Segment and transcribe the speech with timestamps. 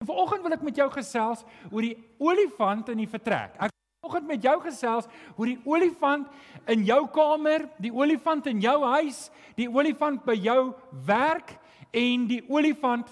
[0.00, 3.54] En vanoggend wil ek met jou gesels oor die olifant in die vertrek.
[3.56, 3.72] Ek
[4.04, 6.28] vanoggend met jou gesels oor die olifant
[6.72, 10.74] in jou kamer, die olifant in jou huis, die olifant by jou
[11.08, 11.54] werk
[11.96, 13.08] en die olifant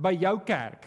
[0.00, 0.86] by jou kerk.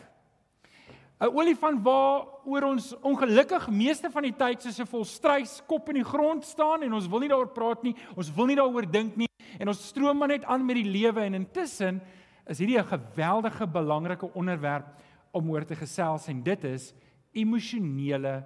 [1.21, 6.11] 'n Olifant waaroor ons ongelukkig meeste van die tyd soos 'n volstrys kop in die
[6.11, 9.29] grond staan en ons wil nie daaroor praat nie, ons wil nie daaroor dink nie
[9.59, 12.01] en ons stroom maar net aan met die lewe en intussen
[12.47, 14.97] is hierdie 'n geweldige belangrike onderwerp
[15.31, 16.91] om oor te gesels en dit is
[17.31, 18.41] emosionele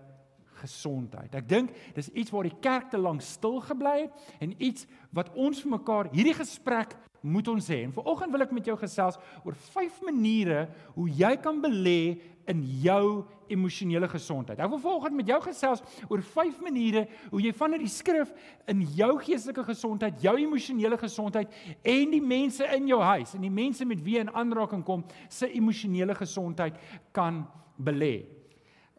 [0.65, 1.33] gesondheid.
[1.37, 5.31] Ek dink dis iets waar die kerk te lank stil gebly het en iets wat
[5.37, 7.81] ons vir mekaar hierdie gesprek moet ons hê.
[7.85, 12.19] En vanoggend wil ek met jou gesels oor vyf maniere hoe jy kan belê
[12.51, 14.59] in jou emosionele gesondheid.
[14.61, 18.33] Ek wil vanoggend met jou gesels oor vyf maniere hoe jy vanuit die skrif
[18.69, 23.53] in jou geestelike gesondheid, jou emosionele gesondheid en die mense in jou huis en die
[23.53, 26.77] mense met wie jy in aanraking kom, se emosionele gesondheid
[27.15, 27.43] kan
[27.81, 28.34] belê.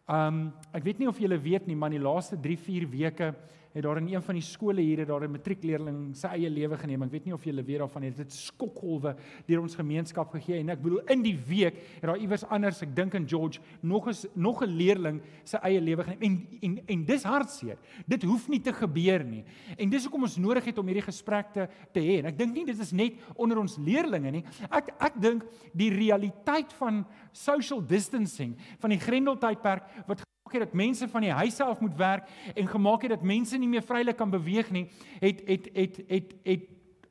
[0.07, 3.33] Um ek weet nie of julle weet nie, maar die laaste 3-4 weke
[3.77, 6.77] het daar in een van die skole hier het daar 'n matriekleerling sy eie lewe
[6.77, 7.03] geneem.
[7.03, 8.09] Ek weet nie of julle weet daarvan nie.
[8.09, 12.17] Dit het skokgolwe deur ons gemeenskap gegee en ek bedoel in die week het daar
[12.17, 16.21] iewers anders, ek dink in George, nog 'n nog 'n leerling sy eie lewe geneem.
[16.21, 17.77] En en en dis hartseer.
[18.07, 19.43] Dit hoef nie te gebeur nie.
[19.77, 22.19] En dis hoekom ons nodig het om hierdie gesprek te te hê.
[22.19, 24.43] En ek dink nie dit is net onder ons leerlinge nie.
[24.71, 30.79] Ek ek dink die realiteit van social distancing van die Grendeltydperk wat gemaak het dat
[30.79, 34.17] mense van die huis af moet werk en gemaak het dat mense nie meer vrylik
[34.17, 34.87] kan beweeg nie,
[35.19, 36.61] het het het het het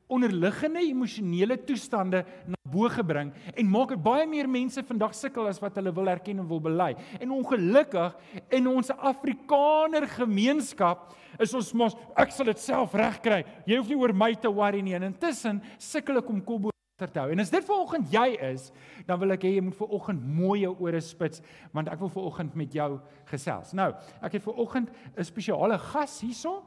[0.07, 5.59] onderliggende emosionele toestande na bo gebring en maak dit baie meer mense vandag sukkel as
[5.59, 6.95] wat hulle wil erken en wil bely.
[7.19, 8.15] En ongelukkig
[8.49, 13.43] in ons Afrikaner gemeenskap is ons mos ek sal dit self regkry.
[13.65, 14.95] Jy hoef nie oor my te worry nie.
[14.95, 17.29] En intussen sukkel ek om kop vertel.
[17.33, 18.71] En as dit vanoggend jy is,
[19.05, 21.43] dan wil ek hê jy moet vanoggend mooi jou ore spits
[21.75, 22.89] want ek wil vanoggend met jou
[23.29, 23.73] gesels.
[23.77, 23.91] Nou,
[24.25, 26.63] ek het vanoggend 'n spesiale gas hierso.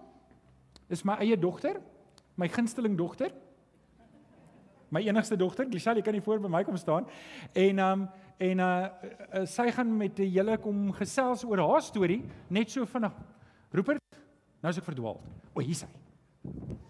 [0.88, 1.80] Dis my eie dogter,
[2.36, 3.30] my gunsteling dogter.
[4.90, 7.06] My enigste dogter, Glishal, jy kan hier voor by my kom staan.
[7.54, 8.08] En um
[8.40, 13.12] en uh, sy gaan met die hele kom gesels oor haar storie net so vinnig.
[13.70, 14.00] Rupert,
[14.62, 15.20] nou is ek verdwaal.
[15.52, 16.89] O, hier is hy.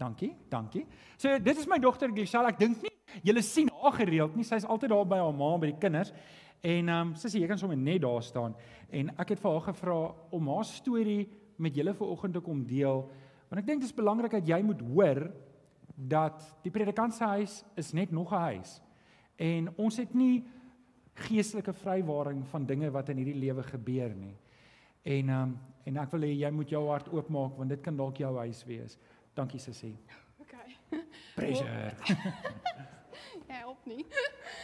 [0.00, 0.86] Dankie, dankie.
[1.20, 2.48] So dit is my dogter Giselle.
[2.48, 2.92] Ek dink nie
[3.26, 4.46] julle sien haar gereeld nie.
[4.48, 6.14] Sy's altyd daar by haar ma by die kinders.
[6.60, 8.54] En ehm um, sussie, jy kan sommer net daar staan
[8.92, 9.98] en ek het vir haar gevra
[10.36, 11.28] om haar storie
[11.60, 13.04] met julle vanoggend te kom deel.
[13.48, 15.22] Want ek dink dit is belangrik dat jy moet hoor
[15.96, 18.80] dat die predikant se huis is net nog 'n huis.
[19.36, 20.44] En ons het nie
[21.28, 24.36] geestelike vrywaring van dinge wat in hierdie lewe gebeur nie.
[25.02, 27.96] En ehm um, en ek wil hê jy moet jou hart oopmaak want dit kan
[27.96, 28.98] dalk jou huis wees.
[29.34, 29.96] Dankie sussie.
[30.38, 30.54] OK.
[31.34, 31.94] Pressure.
[33.48, 34.04] ja, op nie.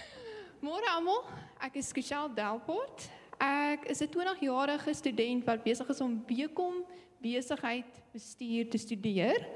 [0.66, 1.22] Môre almal,
[1.62, 3.08] ek is Skishal Delport.
[3.38, 6.82] Ek is 'n 20-jarige student wat besig is om BCom
[7.22, 9.46] besigheid bestuur te studeer.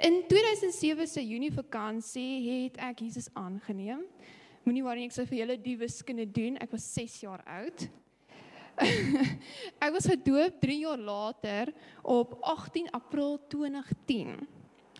[0.00, 4.04] In 2007 se Junie vakansie het ek Jesus aangeneem.
[4.62, 6.56] Moenie worry ek sou vir julle die wiskunde doen.
[6.62, 7.88] Ek was 6 jaar oud.
[9.84, 11.72] ek was gedoop 3 jaar later
[12.02, 14.36] op 18 April 2010.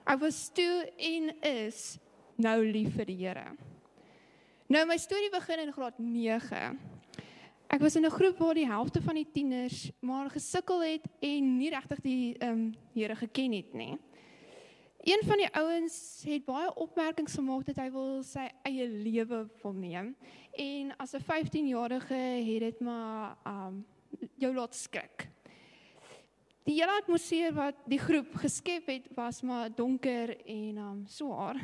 [0.05, 1.99] Ek was toe en is
[2.37, 3.53] nou lief vir die Here.
[4.73, 6.79] Nou my storie begin in graad 9.
[7.73, 11.57] Ek was in 'n groep waar die helfte van die tieners maar gesukkel het en
[11.57, 13.99] nie regtig die ehm um, Here geken het nie.
[15.03, 19.73] Een van die ouens het baie opmerkings gemaak dat hy wil sy eie lewe wil
[19.75, 20.13] neem
[20.55, 23.81] en as 'n 15-jarige het dit maar um
[24.39, 25.27] jou laat skrik.
[26.63, 31.59] Die hele atmosfeer wat die groep geskep het was maar donker en um swaar.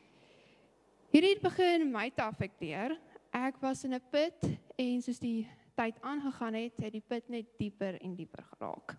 [1.12, 2.98] Hierdie het begin my te affekteer.
[3.30, 5.46] Ek was in 'n put en soos die
[5.76, 8.98] tyd aangegaan het, het die put net dieper en dieper geraak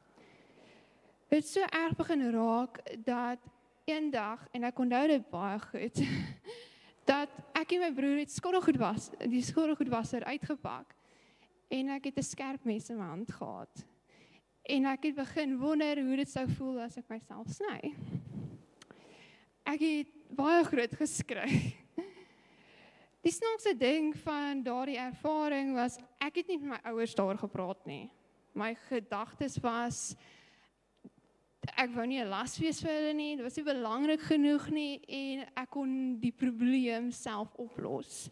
[1.38, 3.40] het so erg begin raak dat
[3.88, 6.02] eendag en ek onthou dit baie goed
[7.12, 10.92] dat ek en my broer het skottelgoed was die skottelgoedwasser uitgepak
[11.72, 13.86] en ek het 'n skerp mes in my hand gehad.
[14.68, 17.96] En ek het begin wonder hoe dit sou voel as ek myself sny.
[19.66, 21.78] Ek het baie groot geskrik
[23.26, 27.86] die snaakse ding van daardie ervaring was ek het nie met my ouers daaroor gepraat
[27.86, 28.12] nie.
[28.54, 30.16] My gedagtes was
[31.70, 33.36] ek wou nie 'n las wees vir hulle nie.
[33.36, 38.30] Dit was nie belangrik genoeg nie en ek kon die probleem self oplos.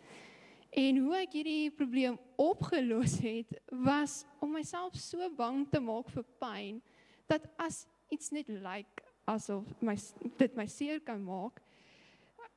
[0.71, 6.25] En hoe ek hierdie probleem opgelos het, was om myself so bang te maak vir
[6.39, 6.81] pyn
[7.27, 9.95] dat as iets net lyk like, asof my
[10.37, 11.61] dit my seer kan maak,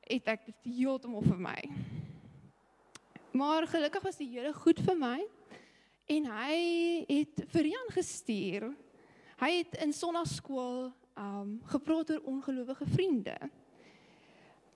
[0.09, 1.59] het ek dit heeltemal vir my.
[3.33, 5.19] Maar gelukkig was die Here goed vir my
[6.13, 6.57] en hy
[7.09, 8.73] het vir Jan gestuur.
[9.41, 13.37] Hy het in sonnaarskool um gepraat oor ongelowige vriende.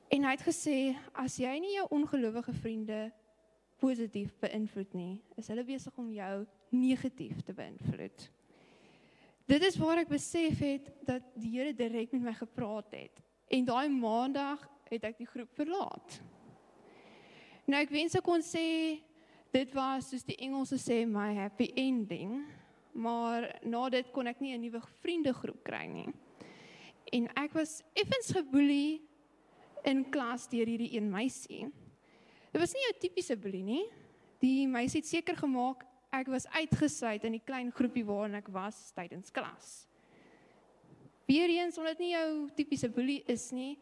[0.08, 0.78] En hy het gesê
[1.18, 3.08] as jy nie jou ongelowige vriende
[3.82, 8.30] positief beïnvloed nie, is hulle besig om jou negatief te beïnvloed.
[9.48, 13.22] Dit is waar ek besef het dat die Here direk met my gepraat het.
[13.48, 16.18] En daai maandag het ek die groep verlaat.
[17.68, 19.00] Nou ek wens ek kon sê
[19.56, 22.42] dit was soos die Engelse sê my happy ending,
[22.98, 26.10] maar na dit kon ek nie 'n nuwe vriendegroep kry nie.
[27.14, 29.02] En ek was effens geboelie
[29.86, 31.72] in klas deur hierdie een meisie.
[32.52, 33.86] Dit was nie 'n tipiese boelie nie.
[34.40, 38.92] Die meisie het seker gemaak ek was uitgesluit in die klein groepie waarin ek was
[38.96, 39.88] tydens klas.
[41.28, 43.78] Weereens omdat dit nie jou tipiese boelie is nie,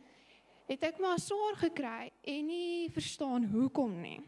[0.67, 4.21] het ek maar swaar gekry en nie verstaan hoekom nie.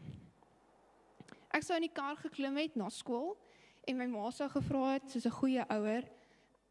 [1.50, 3.36] Ek sou in die kar geklim het na skool
[3.88, 6.04] en my ma sou gevra het soos 'n goeie ouer,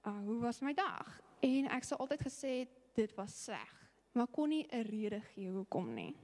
[0.06, 4.28] uh, "Hoe was my dag?" En ek sou altyd gesê het dit was sleg, maar
[4.28, 6.16] kon nie 'n rede gee hoekom nie.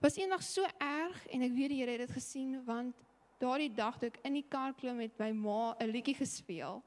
[0.00, 2.94] Was eendag so erg en ek weet die Here het dit gesien want
[3.38, 6.82] daardie dag toe ek in die kar klim met my ma 'n liedjie gespeel.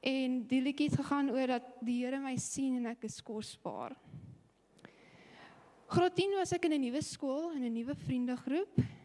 [0.00, 3.96] En die liedjie het gegaan oor dat die Here my sien en ek is kosbaar.
[5.86, 9.01] Graad 10 was ek in 'n nuwe skool en 'n nuwe vriendegroep.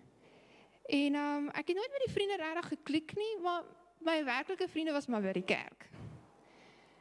[0.87, 3.63] En um ek het nooit met die vriende regtig geklik nie, maar
[3.99, 5.89] my werklike vriende was maar by die kerk.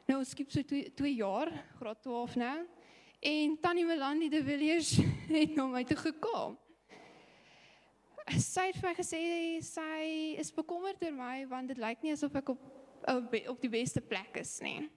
[0.07, 2.57] Nou ons skiep so 2 jaar, graad 12 nou.
[3.19, 4.97] En Tannie Melanie de Villiers
[5.39, 6.57] het na my toe gekom
[8.35, 9.21] sy het vir my gesê
[9.63, 9.99] sy
[10.41, 12.65] is bekommerd oor my want dit lyk nie asof ek op
[13.07, 14.89] op die beste plek is nie.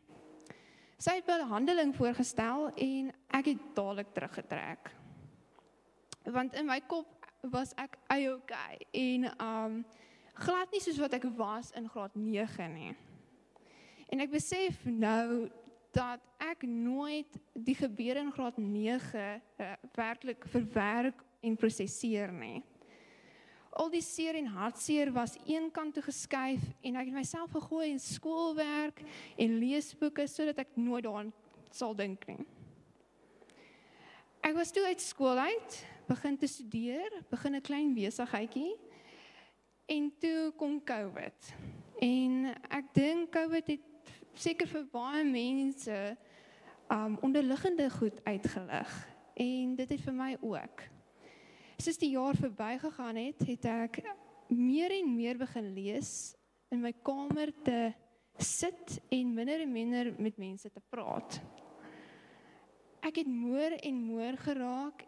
[0.99, 4.91] Sy het 'n handeling voorgestel en ek het dadelik teruggetrek.
[6.25, 9.85] Want in my kop was ek okay en um
[10.41, 12.95] glad nie soos wat ek was in graad 9 nie.
[14.11, 15.49] En ek besef nou
[15.93, 22.63] dat ek nooit die gebeure in graad 9 uh, eh, werklik verwerk en prosesseer nie
[23.71, 27.91] al die seer en hartseer was een kant toe geskuif en ek het myself gegooi
[27.93, 29.03] in skoolwerk
[29.39, 31.31] en leesboeke sodat ek nooit daaraan
[31.71, 32.41] sal dink nie.
[34.43, 35.79] Ek was toe uit skool uit,
[36.11, 38.77] begin te studeer, begin 'n klein besigheidjie
[39.87, 41.55] en toe kom COVID.
[42.01, 46.17] En ek dink COVID het seker vir baie mense
[46.91, 48.91] um onderliggende goed uitgelig
[49.35, 50.83] en dit het vir my ook
[51.81, 54.01] soos die jaar verbygegaan het, het ek
[54.49, 56.35] meer en meer begin lees
[56.69, 57.93] in my kamer te
[58.37, 61.41] sit en minder en minder met mense te praat.
[63.01, 65.07] Ek het moer en moer geraak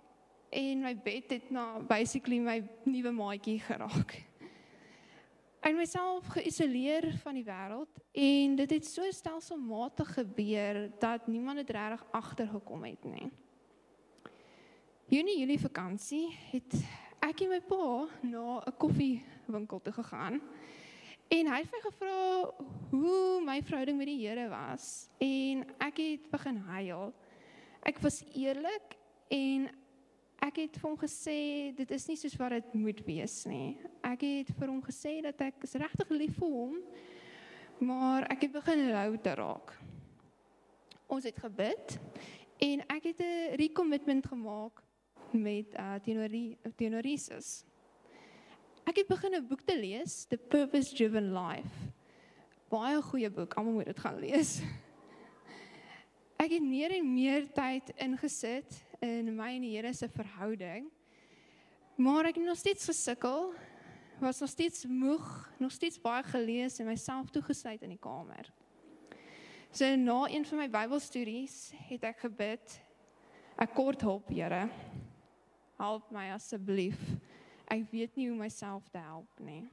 [0.52, 4.18] en my bed het na basically my nuwe maatjie geraak.
[5.62, 11.70] En myself geïsoleer van die wêreld en dit het so stelselmatig gebeur dat niemand dit
[11.70, 13.30] regtig agtergekom het nie.
[15.12, 16.74] Junie Julie vakansie het
[17.22, 20.40] ek en my pa na 'n koffiewinkel toe gegaan.
[21.28, 22.50] En hy het my gevra
[22.90, 27.12] hoe my verhouding met die Here was en ek het begin huil.
[27.82, 29.70] Ek was eerlik en
[30.42, 31.38] ek het vir hom gesê
[31.78, 33.78] dit is nie soos wat dit moet wees nie.
[34.02, 36.78] Ek het vir hom gesê dat ek is regtig lief vir hom,
[37.82, 39.74] maar ek het begin rou te raak.
[41.12, 41.98] Ons het gebid
[42.62, 44.82] en ek het 'n recommitment gemaak
[45.32, 46.32] met uh, teenoor
[46.76, 47.64] teenoor Jesus.
[48.84, 51.92] Ek het begin 'n boek te lees, The Purpose Driven Life.
[52.68, 54.60] Baie goeie boek, almal moet dit gaan lees.
[56.42, 60.86] Ek het meer en meer tyd ingesit in my en die Here se verhouding.
[61.98, 63.52] Maar ek het nog steeds gesukkel.
[64.22, 65.26] Was nog steeds moeg,
[65.58, 68.52] nog steeds baie gelees en myself toegesluit in die kamer.
[69.74, 72.80] So na een van my Bybelstudies het ek gebid,
[73.58, 74.68] 'n kort hulp, Here
[75.82, 76.98] help my asseblief.
[77.66, 79.64] Ek weet nie hoe myself te help nie.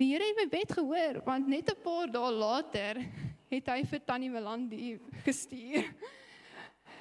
[0.00, 3.00] Die Here het my bed gehoor want net 'n paar dae later
[3.50, 5.84] het hy vir Tannie Melandi gestuur.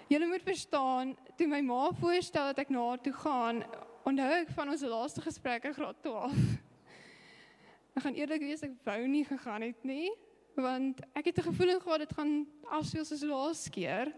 [0.09, 3.59] Julle moet verstaan, toe my ma voorstel dat ek na haar toe gaan,
[4.09, 6.39] onthou ek van ons laaste gesprek in graad 12.
[7.99, 10.09] Ek gaan eerlik wees, ek wou nie gegaan het nie,
[10.57, 12.33] want ek het 'n gevoel gehad dit gaan
[12.71, 14.13] afspeel soos laas keer.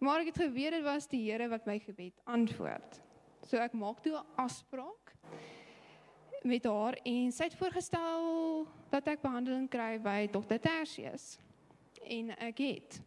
[0.00, 3.00] Maar ek het geweet dit was die Here wat my gebed antwoord.
[3.44, 5.12] So ek maak toe 'n afspraak
[6.42, 10.56] met haar en sy het voorgestel dat ek behandeling kry by Dr.
[10.56, 11.38] Tertius.
[12.00, 13.02] En ek het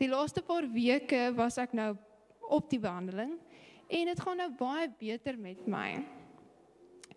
[0.00, 1.92] die laaste paar weke was ek nou
[2.50, 3.36] op die behandeling
[3.90, 6.06] En dit gaan nou baie beter met my.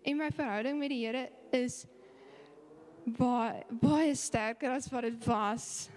[0.02, 1.84] En my verhouding met die Here is
[3.04, 5.88] baie baie sterker as wat dit was.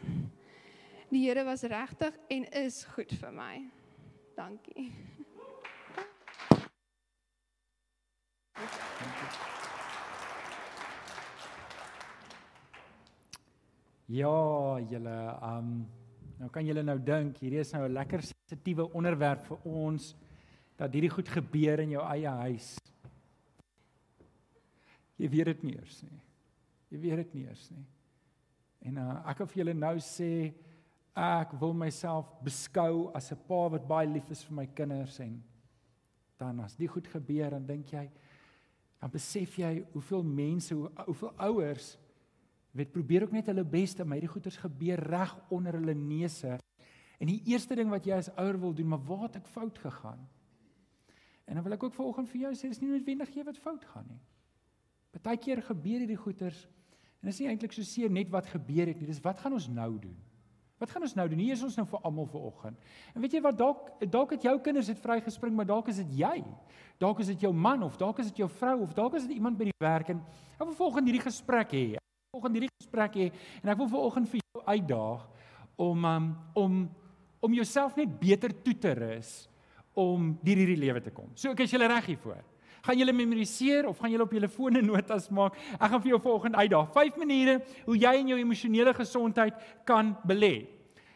[1.09, 3.55] Die Here was regtig en is goed vir my.
[4.37, 4.91] Dankie.
[14.05, 15.87] Ja, julle, um
[16.37, 20.15] nou kan julle nou dink, hierdie is nou 'n lekker sensitiewe onderwerp vir ons
[20.77, 22.77] dat hierdie goed gebeur in jou eie huis.
[25.17, 26.21] Jy weet dit nie eers nie.
[26.89, 27.85] Jy weet dit nie eers nie.
[28.85, 30.53] En uh, ek wil vir julle nou sê
[31.17, 35.43] ek wil myself beskou as 'n pa wat baie lief is vir my kinders en
[36.37, 38.09] dan as dit goed gebeur dan dink jy
[39.01, 41.97] dan besef jy hoeveel mense hoe, hoeveel ouers
[42.77, 46.55] weet probeer ook net hulle bes te maar hierdie goeters gebeur reg onder hulle neuse
[47.17, 49.77] en die eerste ding wat jy as ouer wil doen maar waar het ek fout
[49.83, 50.23] gegaan
[51.47, 53.85] en dan wil ek ook vanoggend vir jou sê dis nie noodwendig jy wat fout
[53.93, 54.23] gaan nie
[55.17, 56.67] Partykeer gebeur hierdie goeters
[57.23, 59.67] en is nie eintlik so seer net wat gebeur het nie, dis wat gaan ons
[59.73, 60.15] nou doen?
[60.77, 61.39] Wat gaan ons nou doen?
[61.41, 62.89] Hier is ons nou vir almal vir oggend.
[63.15, 66.19] En weet jy wat dalk dalk het jou kinders het vrygespring, maar dalk is dit
[66.19, 66.35] jy.
[67.01, 69.39] Dalk is dit jou man of dalk is dit jou vrou of dalk is dit
[69.39, 70.21] iemand by die werk en
[70.59, 71.87] ek wil volgens hierdie gesprek hê.
[72.37, 73.27] Volgens hierdie gesprek hê
[73.63, 75.21] en ek wil vanoggend vir jou uitdaag
[75.81, 76.75] om um, om
[77.41, 79.31] om jouself net beter toe te rus
[79.97, 81.31] om deur hierdie lewe te kom.
[81.33, 82.43] So ek is julle reg hiervoor.
[82.85, 85.57] Gaan julle memoriseer of gaan julle op julle fone notas maak?
[85.79, 86.91] Ek gaan vir jou vanoggend uitdaag.
[86.93, 87.55] 5 maniere
[87.87, 90.67] hoe jy in jou emosionele gesondheid kan belê.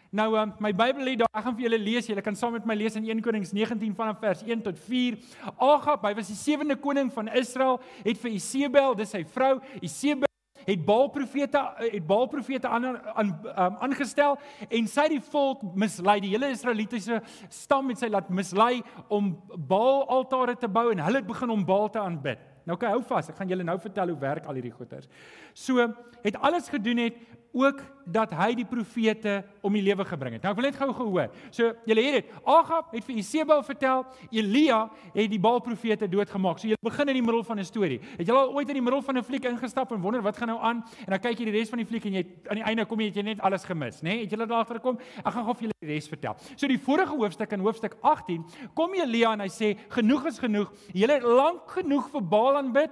[0.09, 1.29] Nou um, my Bybel lê daar.
[1.29, 2.09] Ek gaan vir julle lees.
[2.09, 5.21] Julle kan saam met my lees in 1 Konings 19 vanaf vers 1 tot 4.
[5.69, 9.53] Agab, hy was die sewende koning van Israel, het vir Isebel, dis sy vrou,
[9.85, 10.30] Isebel
[10.65, 14.37] het Baal profete het Baal profete aan aan um, aangestel
[14.69, 20.05] en sy die volk mislei die hele Israelitiese stam het sy laat mislei om Baal
[20.09, 22.39] altare te bou en hulle het begin om Baal te aanbid.
[22.65, 25.09] Nou okay, hou vas, ek gaan julle nou vertel hoe werk al hierdie goeters.
[25.57, 25.81] So
[26.21, 27.17] het alles gedoen het
[27.51, 27.81] ook
[28.11, 30.43] dat hy die profete om die lewe gebring het.
[30.43, 31.29] Nou ek wil net gou gehoor.
[31.53, 32.31] So julle het dit.
[32.47, 34.81] Agab het vir Isebel vertel, Elia
[35.13, 36.59] het die Baal profete doodgemaak.
[36.59, 37.99] So jy begin in die middel van 'n storie.
[38.17, 40.47] Het jy al ooit in die middel van 'n fliek ingestap en wonder wat gaan
[40.47, 42.63] nou aan en dan kyk jy die res van die fliek en jy aan die
[42.63, 44.09] einde kom jy het jy net alles gemis, né?
[44.09, 44.21] Nee?
[44.21, 44.97] Het jy dit agter gekom?
[45.25, 46.35] Ek gaan gou vir julle die res vertel.
[46.55, 50.71] So die vorige hoofstuk in hoofstuk 18 kom Elia en hy sê genoeg is genoeg.
[50.93, 52.91] Julle het lank genoeg vir Baal aanbid.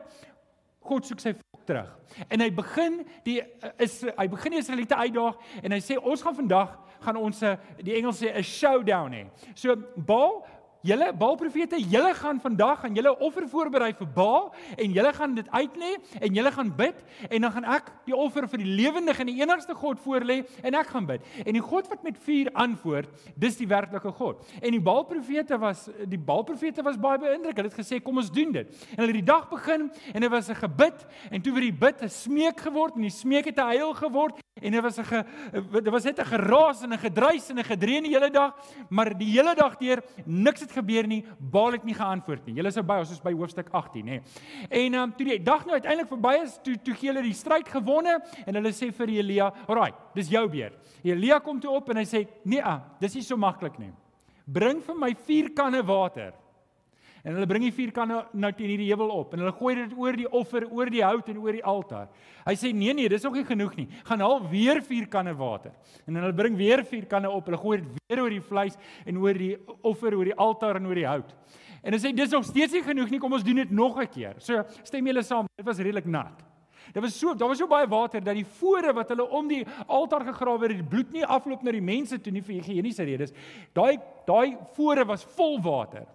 [0.79, 1.33] God soek sy
[1.69, 1.89] terug.
[2.27, 3.39] En hy begin die
[3.77, 7.43] is hy begin die Israeliete uitdaag en hy sê ons gaan vandag gaan ons
[7.85, 9.25] die Engels sê 'n showdown hê.
[9.55, 10.41] So Baal
[10.81, 14.45] Julle Baalprofete, julle gaan vandag gaan julle offer voorberei vir Baal
[14.79, 15.89] en julle gaan dit uitlê
[16.21, 19.41] en julle gaan bid en dan gaan ek die offer vir die lewendige en die
[19.41, 21.25] enigste God voorlê en ek gaan bid.
[21.43, 24.47] En die God wat met vuur antwoord, dis die werklike God.
[24.61, 27.59] En die Baalprofete was die Baalprofete was baie beïndruk.
[27.59, 28.71] Hulle het gesê kom ons doen dit.
[28.95, 31.79] En hulle het die dag begin en dit was 'n gebid en toe weer die
[31.79, 35.25] bid 'n smeek geword en die smeek het 'n huil geword en dit was 'n
[35.83, 38.55] dit was net 'n geraas en 'n gedruis en 'n gedreun die hele dag,
[38.89, 41.23] maar die hele dag deur niks het gebeur nie.
[41.39, 42.55] Baal het nie geantwoord nie.
[42.59, 44.19] Julle is by ons is by hoofstuk 18, nê.
[44.69, 47.69] En um, toe die dag nou uiteindelik verby is, toe toe gee hulle die stryd
[47.69, 51.97] gewonne en hulle sê vir Elia, "Alraai, dis jou beurt." Elia kom toe op en
[51.97, 53.91] hy sê, "Nee, ah, dis nie so maklik nie.
[54.45, 56.33] Bring vir my 4 kanne water."
[57.23, 59.95] En hulle bring die vier kanne nou teen hierdie heuwel op en hulle gooi dit
[59.99, 62.07] oor die offer, oor die hout en oor die altaar.
[62.45, 63.87] Hy sê nee nee, dis nog nie genoeg nie.
[64.07, 65.73] Gaan haal weer vier kanne water.
[66.07, 67.49] En hulle bring weer vier kanne op.
[67.49, 70.87] Hulle gooi dit weer oor die vleis en oor die offer, oor die altaar en
[70.87, 71.33] oor die hout.
[71.81, 73.19] En hulle sê dis nog steeds nie genoeg nie.
[73.19, 74.35] Kom ons doen dit nog 'n keer.
[74.39, 75.45] So stem julle saam.
[75.57, 76.45] Dit was redelik nat.
[76.93, 79.65] Dit was so, daar was so baie water dat die fore wat hulle om die
[79.85, 83.33] altaar gegrawe het, die bloed nie afloop na die mense toe nie vir higiëniese redes.
[83.73, 86.07] Daai daai fore was vol water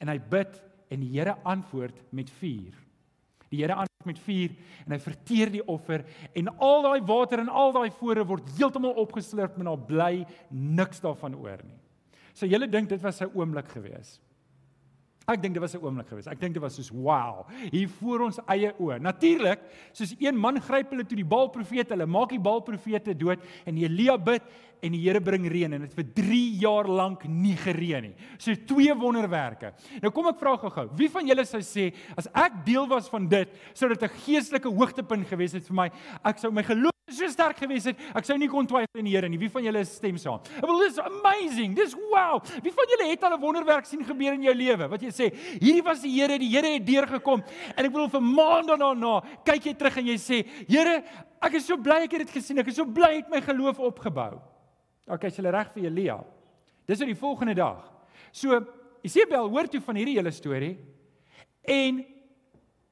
[0.00, 0.60] en hy bid
[0.92, 2.74] en die Here antwoord met vuur.
[3.50, 7.50] Die Here antwoord met vuur en hy verteer die offer en al daai water en
[7.50, 10.12] al daai fore word heeltemal opgeslurp en daar bly
[10.50, 11.78] niks daarvan oor nie.
[12.36, 14.20] So julle dink dit was 'n oomblik gewees.
[15.26, 16.28] Ek dink dit was 'n oomblik gewees.
[16.30, 19.00] Ek dink dit was soos wow, hier voor ons eie oë.
[19.00, 19.58] Natuurlik,
[19.92, 23.42] soos een man gryp hulle toe die Baal profete, hulle maak die Baal profete dood
[23.66, 24.42] en Elia bid
[24.82, 28.14] en die Here bring reën en dit vir 3 jaar lank nie gereën nie.
[28.38, 29.72] So twee wonderwerke.
[30.00, 33.26] Nou kom ek vra gou-gou, wie van julle sou sê as ek deel was van
[33.26, 35.90] dit, sou dit 'n geestelike hoogtepunt gewees het vir my?
[36.24, 39.12] Ek sou my geloof so sterk gewees het, ek sou nie kon twyfel in die
[39.14, 39.38] Here nie.
[39.38, 40.40] Wie van julle stem saam?
[40.58, 41.76] Ek bedoel dis amazing.
[41.78, 42.40] Dis wow.
[42.64, 44.88] Wie van julle het al 'n wonderwerk sien gebeur in jou lewe?
[44.90, 47.44] Wat jy sê, hierdie was die Here, die Here het deurgekom.
[47.76, 51.04] En ek bedoel vir maande daarna, kyk jy terug en jy sê, Here,
[51.40, 52.58] ek is so bly ek het dit gesien.
[52.58, 54.40] Ek is so bly het my geloof opgebou.
[55.06, 56.24] OK, is hulle reg vir Elia?
[56.86, 57.92] Dis op die volgende dag.
[58.32, 58.66] So
[59.02, 60.76] Isebel hoor toe van hierdie hele storie
[61.62, 62.04] en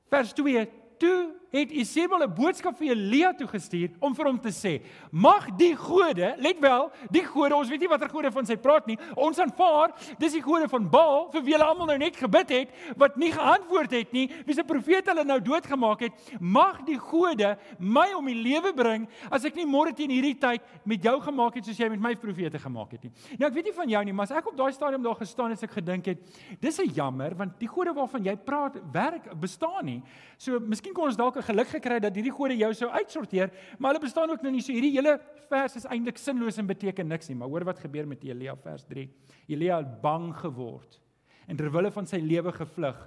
[0.09, 0.69] vers 2
[0.99, 5.57] toe het Isebel 'n boodskap vir Elia toe gestuur om vir hom te sê: "Mag
[5.57, 8.99] die gode, let wel, die gode, ons weet nie watter gode van sy praat nie.
[9.15, 12.69] Ons aanvaar, dis die gode van Baal vir wie hulle almal nou net gebid het
[12.97, 16.13] wat nie geantwoord het nie, wie se profete hulle nou doodgemaak het.
[16.41, 20.61] Mag die gode my om die lewe bring as ek nie môre teen hierdie tyd
[20.85, 23.65] met jou gemaak het soos jy met my profete gemaak het nie." Nou ek weet
[23.65, 26.07] nie van jou nie, maar as ek op daai stadium daar gestaan het, ek gedink
[26.07, 26.19] het,
[26.61, 30.03] dis 'n jammer want die gode waarvan jy praat werk bestaan nie.
[30.37, 34.05] So miskien kon ons dalk geluk gekry dat hierdie gode jou sou uitsorteer, maar hulle
[34.05, 34.63] bestaan ook nou nie.
[34.65, 37.39] So hierdie hele vers is eintlik sinloos en beteken niks nie.
[37.39, 39.09] Maar hoor wat gebeur met Elia vers 3.
[39.49, 41.01] Elia het bang geword
[41.45, 43.01] en terwyl hy van sy lewe gevlug.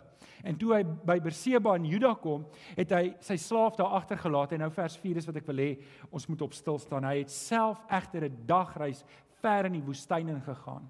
[0.45, 2.43] En toe hy by Berseba in Juda kom,
[2.77, 5.71] het hy sy slaaf daar agtergelaat en nou vers 4 is wat ek wil hê
[6.11, 7.07] ons moet op stil staan.
[7.07, 9.03] Hy het self egter 'n dagreis
[9.41, 10.85] ver in die woestyn ingegaan.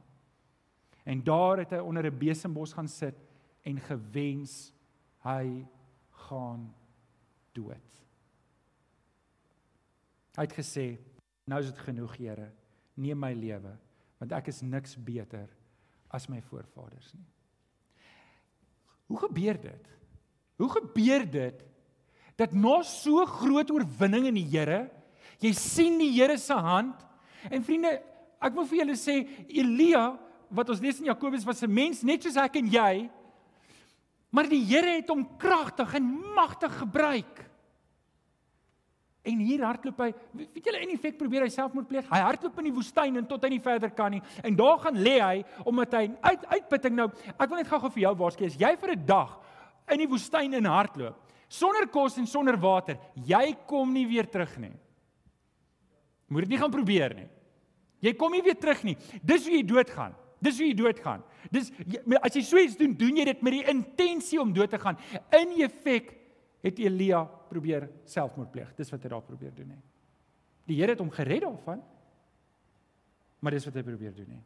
[1.06, 3.16] En daar het hy onder 'n besembos gaan sit
[3.64, 4.74] en gewens
[5.24, 5.66] hy
[6.28, 6.74] gaan
[7.58, 8.02] dood.
[10.38, 10.86] Hy het gesê,
[11.50, 12.52] nou is dit genoeg, Here.
[12.98, 13.74] Neem my lewe,
[14.22, 15.50] want ek is niks beter
[16.14, 17.26] as my voorvaders nie.
[19.08, 19.90] Hoe gebeur dit?
[20.58, 21.64] Hoe gebeur dit
[22.38, 24.86] dat na so groot oorwinning in die Here,
[25.42, 27.02] jy sien die Here se hand
[27.50, 27.96] en vriende,
[28.42, 30.12] ek wil vir julle sê Elia
[30.54, 33.10] wat ons lees in Jakobus was 'n mens net soos ek en jy,
[34.32, 37.47] maar die Here het hom kragtig en magtig gebruik.
[39.28, 42.08] En hier hardloop hy, weet julle in effek probeer hy selfmoord pleeg.
[42.10, 44.22] Hy hardloop in die woestyn en tot hy nie verder kan nie.
[44.44, 47.10] En daar gaan lê hy omdat hy uit uitputting nou.
[47.36, 49.40] Ek wil net gou-gou vir jou waarsku, as jy vir 'n dag
[49.92, 54.58] in die woestyn in hardloop sonder kos en sonder water, jy kom nie weer terug
[54.60, 54.74] nie.
[56.28, 57.28] Moet dit nie gaan probeer nie.
[58.04, 58.98] Jy kom nie weer terug nie.
[59.24, 60.16] Dis hoe jy doodgaan.
[60.44, 61.24] Dis hoe jy doodgaan.
[61.50, 61.72] Dis
[62.20, 65.00] as jy so iets doen, doen jy dit met die intensie om dood te gaan.
[65.34, 66.12] In effek
[66.68, 68.74] het Elia probeer selfmoord pleeg.
[68.78, 69.80] Dis wat hy daar probeer doen hè.
[70.68, 71.82] Die Here het hom gered daarvan.
[73.40, 74.40] Maar dis wat hy probeer doen hè.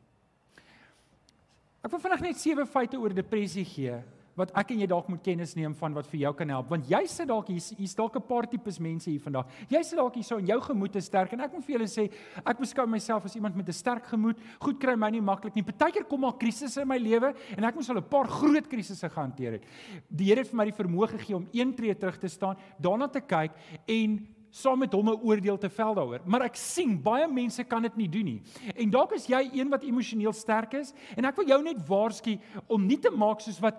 [1.82, 3.96] Ek wil vanaand net sewe feite oor depressie gee
[4.36, 6.88] wat ek en jy dalk moet kennis neem van wat vir jou kan help want
[6.90, 9.48] jy sit dalk hier hier's dalk 'n paar tipes mense hier vandag.
[9.70, 11.88] Jy sit dalk hier so en jou gemoed is sterk en ek moet vir julle
[11.88, 12.10] sê
[12.46, 14.38] ek beskou myself as iemand met 'n sterk gemoed.
[14.60, 15.64] Goed kry my nie maklik nie.
[15.64, 19.10] Partykeer kom maar krisisse in my lewe en ek moes al 'n paar groot krisisse
[19.10, 19.64] gehanteer het.
[20.10, 23.08] Die Here het vir my die vermoë gegee om een tree terug te staan, daarna
[23.08, 23.52] te kyk
[23.88, 26.22] en saam met hom 'n oordeel te vel daaroor.
[26.26, 28.42] Maar ek sien baie mense kan dit nie doen nie.
[28.76, 32.40] En dalk is jy een wat emosioneel sterk is en ek wil jou net waarsku
[32.68, 33.76] om nie te maak soos wat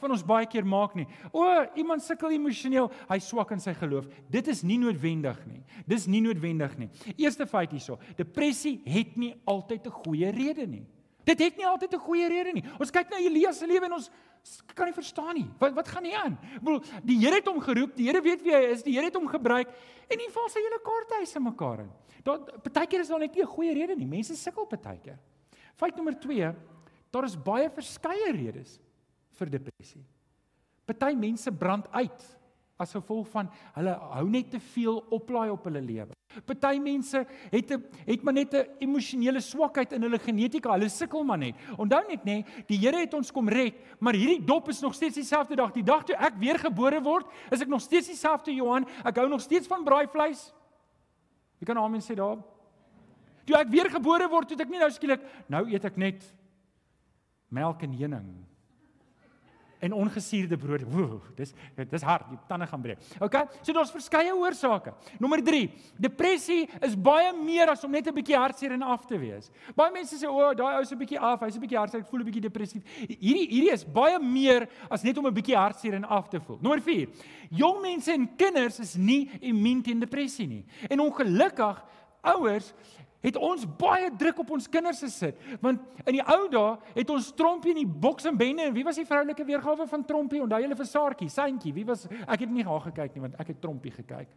[0.00, 1.06] van ons baie keer maak nie.
[1.32, 1.44] O,
[1.78, 4.06] iemand sukkel emosioneel, hy swak in sy geloof.
[4.30, 5.62] Dit is nie noodwendig nie.
[5.86, 6.88] Dis nie noodwendig nie.
[7.16, 10.86] Eerste feit hierso, depressie het nie altyd 'n goeie rede nie.
[11.24, 12.64] Dit het nie altyd 'n goeie rede nie.
[12.80, 14.10] Ons kyk na Elia se lewe en ons
[14.74, 15.50] kan nie verstaan nie.
[15.58, 16.38] Wat wat gaan nie aan?
[16.56, 19.04] Ek bedoel, die Here het hom geroep, die Here weet wie hy is, die Here
[19.04, 19.68] het hom gebruik
[20.08, 21.90] en hy val sy hele kaarthuis in mekaar in.
[22.24, 24.06] Daar partykeer is daar net nie 'n goeie rede nie.
[24.06, 25.18] Mense sukkel partykeer.
[25.76, 26.54] Feit nommer 2,
[27.10, 28.80] daar is baie verskeie redes
[29.38, 30.04] vir depressie.
[30.88, 32.26] Party mense brand uit
[32.78, 36.14] as gevolg van hulle hou net te veel oplaai op hulle lewe.
[36.46, 40.70] Party mense het 'n het maar net 'n emosionele swakheid in hulle genetika.
[40.70, 41.54] Hulle sukkel maar net.
[41.76, 45.14] Onthou net nê, die Here het ons kom red, maar hierdie dop is nog steeds
[45.14, 45.72] dieselfde dag.
[45.72, 48.86] Die dag toe ek weer gebore word, is ek nog steeds dieselfde Johan.
[49.04, 50.54] Ek hou nog steeds van braaivleis.
[51.58, 52.38] Jy kan amen sê daar.
[53.44, 56.34] Toe ek weer gebore word, het ek nie nou skielik nou eet ek net
[57.48, 58.48] melk en heuning
[59.78, 60.82] en ongesuurde brood.
[60.82, 61.52] Woe, dis
[61.90, 62.98] dis hard, die tande gaan breek.
[63.20, 63.36] OK?
[63.62, 64.92] So daar's verskeie oorsake.
[65.18, 69.18] Nommer 3, depressie is baie meer as om net 'n bietjie hartseer en af te
[69.18, 69.50] wees.
[69.74, 72.00] Baie mense sê o, oh, daai ou is 'n bietjie af, hy's 'n bietjie hartseer,
[72.00, 72.82] ek voel 'n bietjie depressief.
[73.08, 76.58] Hierdie hierdie is baie meer as net om 'n bietjie hartseer en af te voel.
[76.60, 77.08] Nommer 4,
[77.50, 80.64] jong mense en kinders is nie immuun teen depressie nie.
[80.90, 81.82] En ongelukkig
[82.22, 82.74] ouers
[83.24, 87.32] het ons baie druk op ons kinders gesit want in die ou dae het ons
[87.38, 90.42] trompie in die boks en bende en wie was die vroulike weergawe van trompie?
[90.42, 93.54] Onthou julle vir Saartjie Santjie wie was ek het nie haar gekyk nie want ek
[93.54, 94.30] het trompie gekyk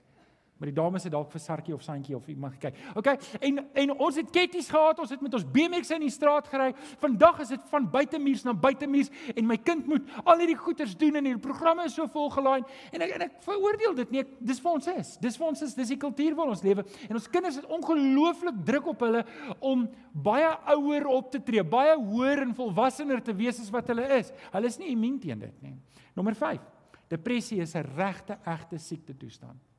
[0.61, 2.75] Maar die dames het dalk vir Sartjie of Santjie of iemand gekyk.
[2.93, 3.07] OK.
[3.41, 6.67] En en ons het ketties gehad, ons het met ons BMX in die straat gery.
[7.01, 11.17] Vandag is dit van buitemuurs na buitemuurs en my kind moet al hierdie goeders doen
[11.17, 12.59] en die programme is so volgelaai
[12.91, 14.23] en ek en ek veroordeel dit nie.
[14.51, 15.15] Dis vir ons is.
[15.23, 16.85] Dis vir ons is dis die kultuur waarin ons lewe.
[17.09, 19.25] En ons kinders het ongelooflik druk op hulle
[19.57, 19.87] om
[20.29, 24.29] baie ouer op te tree, baie hoër en volwassener te wees as wat hulle is.
[24.53, 25.73] Hulle is nie immuun teen dit nie.
[26.13, 26.61] Nommer 5.
[27.09, 29.70] Depressie is 'n regte egte siekte toestand.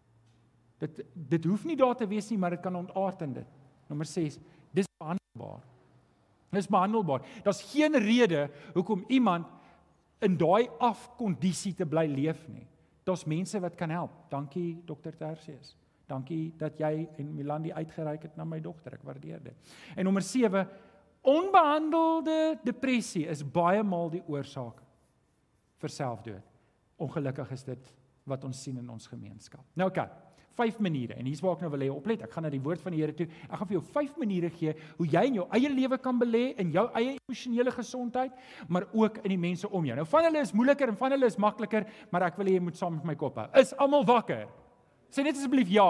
[0.82, 3.58] Dit dit hoef nie daar te wees nie, maar dit kan ontaard in dit.
[3.90, 4.38] Nommer 6,
[4.74, 5.60] dis behandelbaar.
[6.52, 7.26] Dis behandelbaar.
[7.44, 9.46] Daar's geen rede hoekom iemand
[10.22, 12.66] in daai afkondisie te bly leef nie.
[13.06, 14.14] Daar's mense wat kan help.
[14.30, 15.14] Dankie Dr.
[15.18, 15.76] Tersius.
[16.10, 18.98] Dankie dat jy en Milandi uitgereik het na my dogter.
[18.98, 19.74] Ek waardeer dit.
[19.96, 20.66] En nommer 7,
[21.22, 24.82] onbehandelde depressie is baie maal die oorsaak
[25.82, 26.50] vir selfdood.
[27.02, 27.94] Ongelukkig is dit
[28.28, 29.64] wat ons sien in ons gemeenskap.
[29.78, 30.04] Nou oké.
[30.04, 32.22] Okay vyf maniere en hier's waar ek nou wil hê oplet.
[32.24, 33.26] Ek gaan na die woord van die Here toe.
[33.48, 36.44] Ek gaan vir jou vyf maniere gee hoe jy in jou eie lewe kan belê
[36.62, 38.34] in jou eie emosionele gesondheid,
[38.68, 39.96] maar ook in die mense om jou.
[39.98, 42.66] Nou van hulle is moeiliker en van hulle is makliker, maar ek wil hê jy
[42.68, 43.48] moet saam met my kop hou.
[43.60, 44.46] Is almal wakker?
[45.12, 45.88] Sê net asseblief ja.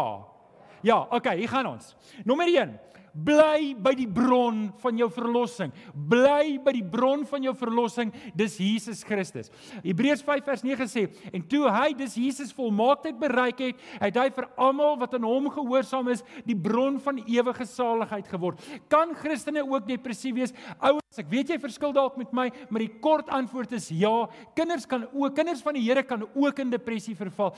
[0.82, 1.92] Ja, okay, hier gaan ons.
[2.26, 2.74] Nommer 1.
[3.12, 5.72] Bly by die bron van jou verlossing.
[5.92, 9.50] Bly by die bron van jou verlossing, dis Jesus Christus.
[9.84, 14.28] Hebreërs 5 vers 9 sê, en toe hy dis Jesus volmaaktheid bereik het, het hy
[14.32, 18.64] vir almal wat aan hom gehoorsaam is, die bron van ewige saligheid geword.
[18.92, 20.56] Kan Christene ook depressief wees?
[20.80, 24.24] Ouers, ek weet jy verskil dalk met my, maar die kort antwoord is ja.
[24.56, 27.52] Kinders kan ook, kinders van die Here kan ook in depressie verval.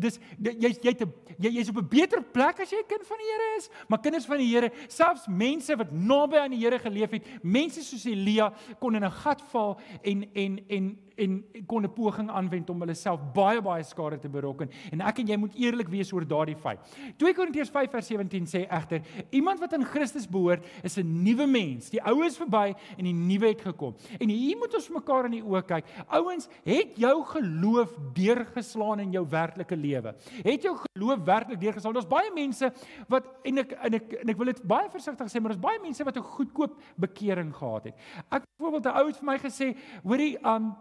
[0.00, 0.94] Dis jy jy
[1.38, 4.00] jy jy's op 'n beter plek as jy 'n kind van die Here is, maar
[4.00, 8.04] kinders van die Here selfs mense wat naby aan die Here geleef het, mense soos
[8.04, 12.80] Elia kon in 'n gat val en en en en kon 'n poging aanwend om
[12.80, 16.26] hulle self baie baie skade te berokken en ek en jy moet eerlik wees oor
[16.26, 16.80] daardie feit.
[17.16, 21.46] 2 Korintiërs 5 vers 17 sê egter iemand wat aan Christus behoort is 'n nuwe
[21.46, 21.90] mens.
[21.90, 23.94] Die ou is verby en die nuwe het gekom.
[24.18, 25.84] En hier moet ons mekaar in die oë kyk.
[26.08, 30.14] Ouens, het jou geloof deurgeslaan in jou werklike lewe?
[30.42, 31.94] Het jou geloof werklik deurgeslaan?
[31.94, 32.72] Daar's baie mense
[33.08, 35.80] wat en ek en ek en ek wil dit baie versigtig sê, maar daar's baie
[35.82, 37.94] mense wat 'n goedkoop bekering gehad het.
[38.30, 40.76] Ek byvoorbeeld 'n ou het vir my gesê, hoorie, um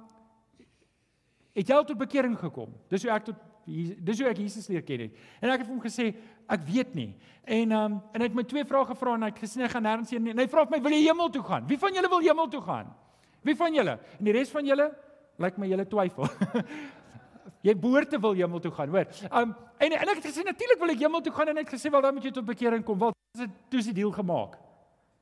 [1.56, 2.74] het jy al tot bekering gekom?
[2.92, 5.18] Dis hoe ek tot dis hoe ek Jesus leer ken het.
[5.44, 6.06] En ek het vir hom gesê,
[6.50, 7.10] ek weet nie.
[7.46, 9.86] En um en hy het my twee vrae gevra en hy het gesê hy gaan
[9.86, 10.34] nêrens heen nie.
[10.34, 11.68] En hy vra my, "Wil jy hemel toe gaan?
[11.68, 12.88] Wie van julle wil hemel toe gaan?
[13.44, 14.00] Wie van julle?
[14.20, 14.92] En die res van julle
[15.38, 16.30] lyk my julle twyfel."
[17.68, 19.06] jy behoort te wil hemel toe gaan, hoor.
[19.32, 21.74] Um en en ek het gesê natuurlik wil ek hemel toe gaan en hy het
[21.74, 23.00] gesê wel dan moet jy tot bekering kom.
[23.00, 24.69] Wel, dis 'n toets die deal gemaak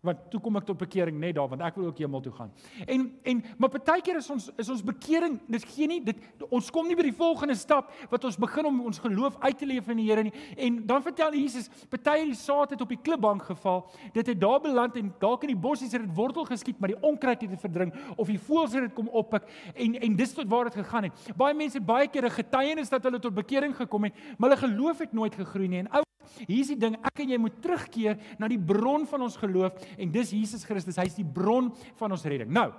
[0.07, 2.51] want toe kom ek tot bekering net daar want ek wil ook hemel toe gaan.
[2.85, 6.87] En en maar partykeer is ons is ons bekering dit gee nie dit ons kom
[6.87, 10.01] nie by die volgende stap wat ons begin om ons geloof uit te leef in
[10.01, 10.33] die Here nie.
[10.57, 13.83] En dan vertel Jesus party die saad het op die klipbank geval.
[14.13, 17.01] Dit het daar beland en dalk in die bossies het dit wortel geskiet maar die
[17.01, 20.47] onkruid het dit verdring of die voëls het dit kom oppik en en dis tot
[20.47, 21.29] waar dit gegaan het.
[21.37, 24.97] Baie mense baie keer 'n getuienis dat hulle tot bekering gekom het, maar hulle geloof
[24.97, 25.79] het nooit gegroei nie.
[25.79, 26.03] En ou
[26.45, 29.77] Hier is die ding, ek en jy moet terugkeer na die bron van ons geloof
[29.97, 30.99] en dis Jesus Christus.
[31.01, 32.51] Hy's die bron van ons redding.
[32.53, 32.69] Nou,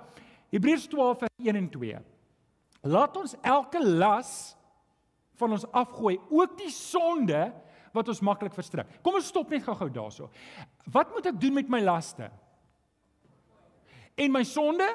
[0.53, 1.99] Hebreërs 12 vers 1 en 2.
[2.89, 4.31] Laat ons elke las
[5.39, 7.47] van ons afgooi, ook die sonde
[7.95, 8.89] wat ons maklik verstrik.
[9.03, 10.29] Kom ons stop net gou-gou daarso.
[10.91, 12.29] Wat moet ek doen met my laste?
[14.19, 14.87] En my sonde?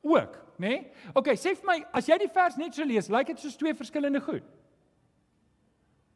[0.00, 0.70] Ook, né?
[0.70, 0.78] Nee?
[1.16, 3.76] OK, sê vir my, as jy die vers net so lees, lyk dit soos twee
[3.76, 4.46] verskillende goed.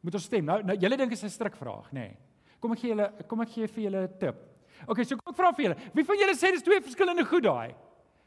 [0.05, 0.45] Moet ons stem.
[0.45, 1.99] Nou, nou julle dink dit is 'n strikvraag, nê?
[1.99, 2.17] Nee.
[2.61, 4.35] Kom ek gee julle kom ek gee vir julle 'n tip.
[4.87, 5.77] Okay, so kom ek vra vir julle.
[5.93, 7.73] Wie van julle sê dis twee verskillende goed daai?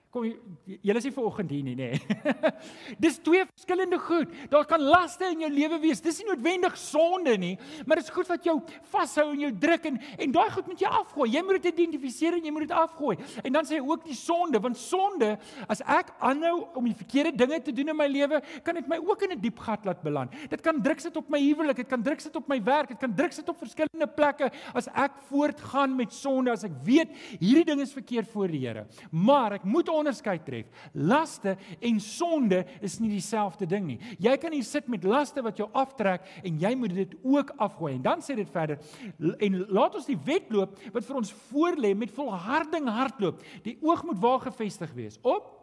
[0.09, 1.89] Kom julle is nie vanoggend hier nie nê.
[1.93, 2.53] Nee.
[3.05, 4.31] Dis twee verskillende goed.
[4.49, 6.01] Daar kan laste in jou lewe wees.
[6.01, 7.51] Dis nie noodwendig sonde nie,
[7.85, 8.55] maar dit is goed wat jou
[8.89, 11.27] vashou en jou druk en en daai goed moet jy afgooi.
[11.35, 13.19] Jy moet dit identifiseer en jy moet dit afgooi.
[13.43, 15.35] En dan sê hy ook die sonde, want sonde
[15.69, 18.97] as ek aanhou om die verkeerde dinge te doen in my lewe, kan dit my
[19.05, 20.33] ook in 'n diep gat laat beland.
[20.49, 22.99] Dit kan druk sit op my huwelik, dit kan druk sit op my werk, dit
[22.99, 27.65] kan druk sit op verskillende plekke as ek voortgaan met sonde, as ek weet hierdie
[27.65, 28.87] ding is verkeerd voor die Here.
[29.13, 30.71] Maar ek moet onderskeid tref.
[30.93, 33.99] Laste en sonde is nie dieselfde ding nie.
[34.23, 37.95] Jy kan hier sit met laste wat jou aftrek en jy moet dit ook afgooi.
[37.97, 38.81] En dan sê dit verder
[39.19, 43.45] en laat ons die wedloop wat vir ons voorlê met volharding hardloop.
[43.67, 45.21] Die oog moet waar gefestig wees?
[45.23, 45.55] Op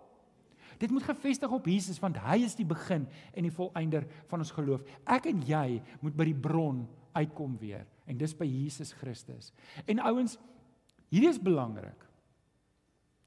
[0.78, 4.54] Dit moet gefestig op Jesus want hy is die begin en die volëinder van ons
[4.56, 4.84] geloof.
[5.08, 6.84] Ek en jy moet by die bron
[7.16, 9.54] uitkom weer en dis by Jesus Christus.
[9.88, 10.36] En ouens,
[11.10, 12.04] hierdie is belangrik.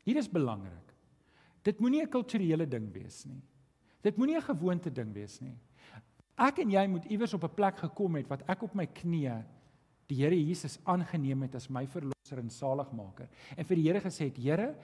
[0.05, 0.88] Hier is belangrik.
[1.69, 3.43] Dit moenie 'n kulturele ding wees nie.
[4.03, 5.57] Dit moenie 'n gewoonte ding wees nie.
[6.39, 9.45] Ek en jy moet iewers op 'n plek gekom het wat ek op my knieë
[10.09, 14.25] die Here Jesus aangeneem het as my verlosser en saligmaker en vir die Here gesê
[14.31, 14.75] het: "Here,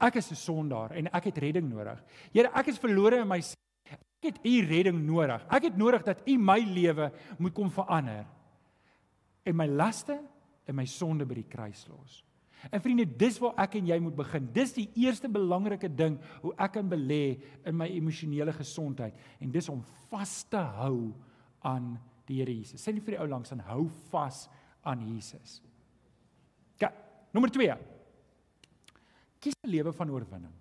[0.00, 2.02] ek is 'n sondaar en ek het redding nodig.
[2.32, 5.44] Here, ek is verlore in my ek het u redding nodig.
[5.50, 8.26] Ek het nodig dat u my lewe moet kom verander
[9.44, 10.20] en my laste
[10.66, 12.27] en my sonde by die kruis los."
[12.70, 14.48] En vriende, dis waar ek en jy moet begin.
[14.52, 19.70] Dis die eerste belangrike ding hoe ek kan belê in my emosionele gesondheid en dis
[19.72, 21.12] om vas te hou
[21.66, 21.94] aan
[22.28, 22.82] die Here Jesus.
[22.82, 24.46] Sê nie vir die ou langs aan hou vas
[24.82, 25.60] aan Jesus.
[26.82, 26.92] Ja,
[27.32, 27.76] Nommer 2.
[29.38, 30.57] Kies 'n lewe van oorwinning.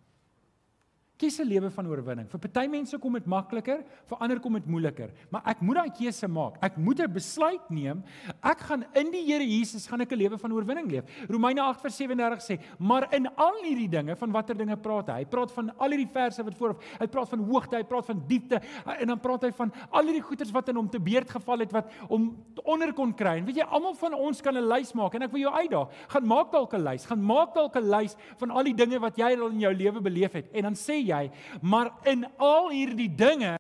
[1.18, 2.28] Kies 'n lewe van oorwinning.
[2.30, 5.90] Vir party mense kom dit makliker, vir ander kom dit moeiliker, maar ek moet daai
[5.90, 6.60] keuse maak.
[6.62, 8.04] Ek moet 'n besluit neem.
[8.44, 11.06] Ek gaan in die Here Jesus gaan ek 'n lewe van oorwinning leef.
[11.28, 15.18] Romeine 8:37 sê, "Maar in al hierdie dinge, van watter dinge praat hy?
[15.18, 16.84] Hy praat van al hierdie verse wat voorop.
[17.00, 20.22] Hy praat van hoogte, hy praat van diepte en dan praat hy van al hierdie
[20.22, 23.38] goeters wat in hom te beerd geval het wat hom onder kon kry.
[23.38, 25.88] En weet jy, almal van ons kan 'n lys maak en ek wil jou uitdaag.
[26.10, 27.06] Gaan maak dalk 'n lys.
[27.06, 30.00] Gaan maak dalk 'n lys van al die dinge wat jy al in jou lewe
[30.02, 33.56] beleef het en dan sê jy, maar in al hierdie dinge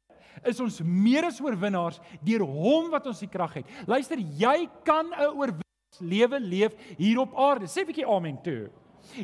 [0.46, 3.66] is ons meer as oorwinnaars deur hom wat ons die krag het.
[3.90, 7.66] Luister, jy kan 'n oorwinningslewe leef hier op aarde.
[7.66, 8.70] Sê 'n bietjie amen toe.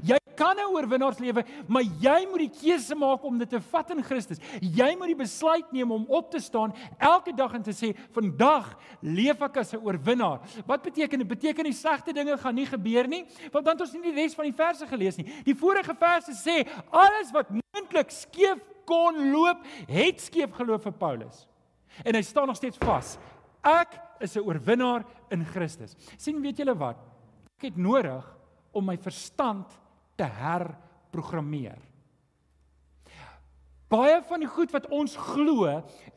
[0.02, 4.04] Jy kan 'n oorwinnaarslewe, maar jy moet die keuse maak om dit te vat in
[4.04, 4.38] Christus.
[4.60, 8.78] Jy moet die besluit neem om op te staan elke dag en te sê, "Vandag
[9.02, 11.28] leef ek as 'n oorwinnaar." Wat beteken dit?
[11.28, 13.26] Beteken die slegte dinge gaan nie gebeur nie?
[13.52, 15.32] Want dan het ons nie die res van die verse gelees nie.
[15.44, 21.48] Die vorige verse sê, alles wat moontlik skeef kon loop, het skeef geloop vir Paulus.
[22.04, 23.18] En hy staan nog steeds vas.
[23.64, 25.96] Ek is 'n oorwinnaar in Christus.
[26.18, 26.98] sien weet julle wat?
[27.58, 28.38] Ek het nodig
[28.72, 29.80] om my verstand
[30.16, 31.80] te herprogrammeer.
[33.94, 35.70] Baie van die goed wat ons glo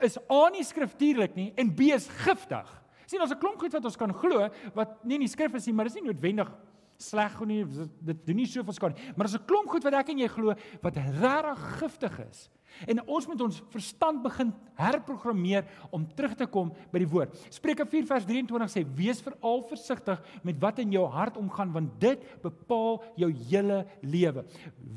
[0.04, 2.68] is A nie skriftuurlik nie en B is giftig.
[3.06, 5.66] Sien ons 'n klomp goed wat ons kan glo wat nie in die skrif is
[5.66, 6.50] nie, maar dis nie noodwendig
[6.98, 7.64] sleg nie
[8.00, 9.12] dit doen nie soveel skade nie.
[9.16, 12.50] Maar as 'n klomp goed wat ek en jy glo wat regtig giftig is.
[12.84, 17.38] En ons moet ons verstand begin herprogrammeer om terug te kom by die woord.
[17.54, 22.00] Spreuke 4 vers 23 sê: "Wees veral versigtig met wat in jou hart omgaan, want
[22.00, 24.44] dit bepaal jou hele lewe."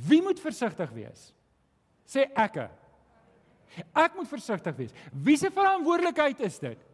[0.07, 1.33] Wie moet versigtig wees?
[2.05, 2.69] Sê ekke.
[3.93, 4.93] Ek moet versigtig wees.
[5.13, 6.88] Wie se verantwoordelikheid is dit?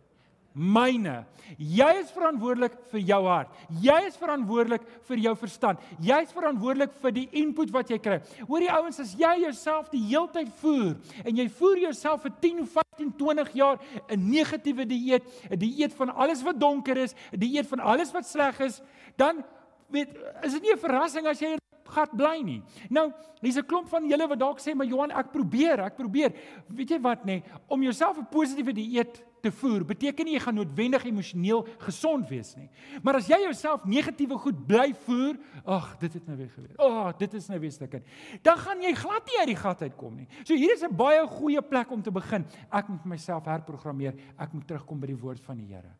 [0.56, 1.26] Myne.
[1.60, 3.52] Jy is verantwoordelik vir jou hart.
[3.84, 5.82] Jy is verantwoordelik vir jou verstand.
[6.04, 8.22] Jy is verantwoordelik vir die input wat jy kry.
[8.48, 12.63] Hoor die ouens as jy jouself die heeltyd voer en jy voer jouself vir 10,
[12.72, 13.78] 15, 20 jaar
[14.10, 18.26] 'n negatiewe dieet, 'n dieet van alles wat donker is, 'n dieet van alles wat
[18.26, 18.82] sleg is,
[19.18, 19.44] dan
[19.91, 20.10] weet
[20.44, 21.60] is dit nie 'n verrassing as jy in
[21.96, 22.62] gat bly nie.
[22.89, 26.34] Nou, hier's 'n klomp van julle wat dalk sê, "Maar Johan, ek probeer, ek probeer."
[26.68, 30.58] Weet jy wat nê, om jouself 'n positiewe dieet te voer beteken nie jy gaan
[30.58, 32.68] noodwendig emosioneel gesond wees nie.
[33.06, 36.72] Maar as jy jouself negatiewe goed bly voer, ag, dit het nou weer gebeur.
[36.78, 38.08] Ag, oh, dit is nou weer stukkend.
[38.46, 40.28] Dan gaan jy glad nie uit die gat uitkom nie.
[40.44, 42.46] So hier is 'n baie goeie plek om te begin.
[42.72, 44.16] Ek moet myself herprogrammeer.
[44.38, 45.94] Ek moet terugkom by die woord van die Here.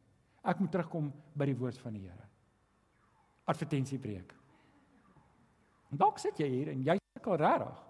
[0.44, 2.28] Ek moet terugkom by die woord van die Here.
[3.46, 4.34] Advertensiebreek.
[5.92, 7.84] Dalk sit jy hier en jy sukkel regtig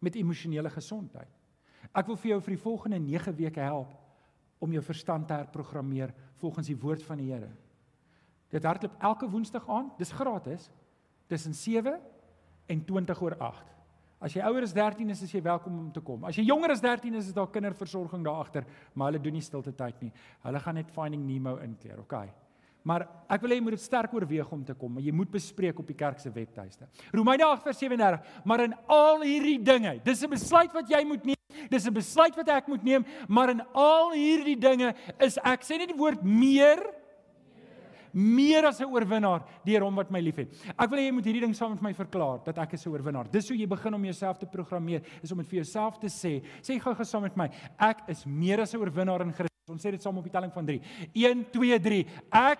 [0.00, 1.28] met emosionele gesondheid.
[1.94, 4.03] Ek wil vir jou vir die volgende 9 weke help
[4.58, 7.50] om jou verstand te herprogrammeer volgens die woord van die Here.
[8.54, 10.70] Dit hardloop elke woensdag aan, dis gratis.
[11.26, 11.98] Tussen 7
[12.66, 13.72] en 20 oor 8.
[14.24, 16.22] As jy ouer as 13 is, is jy welkom om te kom.
[16.24, 18.64] As jy jonger as 13 is, is daar kinderversorging daar agter,
[18.94, 20.12] maar hulle doen nie stilte tyd nie.
[20.46, 22.30] Hulle gaan net Finding Nemo inkleer, okay?
[22.84, 25.30] Maar ek wil hê jy moet dit sterk oorweeg om te kom, maar jy moet
[25.32, 26.88] bespreek op die kerk se webtuiste.
[27.12, 31.86] Romeine 8:37, maar in al hierdie dinge, dis 'n besluit wat jy moet neem Dis
[31.86, 35.86] 'n besluit wat ek moet neem, maar in al hierdie dinge is ek sê nie
[35.86, 36.82] die woord meer
[38.14, 40.54] meer as 'n oorwinnaar deur hom wat my liefhet.
[40.78, 42.90] Ek wil hê jy moet hierdie ding saam met my verklaar dat ek is 'n
[42.90, 43.30] oorwinnaar.
[43.30, 46.42] Dis hoe jy begin om jouself te programmeer, is om dit vir jouself te sê.
[46.62, 49.50] Sê gou-gou saam met my, ek is meer as 'n oorwinnaar in Christus.
[49.68, 50.80] Ons sê dit saam op die telling van 3.
[51.14, 52.06] 1 2 3.
[52.30, 52.58] Ek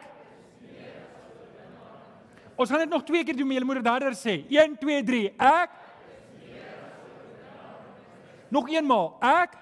[2.57, 4.45] Ons gaan dit nog twee keer doen, maar jy moet dit harder sê.
[4.49, 5.33] 1 2 3.
[5.39, 5.71] Ek
[8.55, 9.61] Nog eenmaal, ek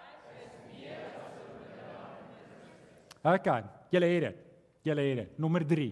[3.22, 3.48] OK,
[3.94, 4.38] julle het dit.
[4.82, 5.34] Julle het dit.
[5.38, 5.90] Nommer 3.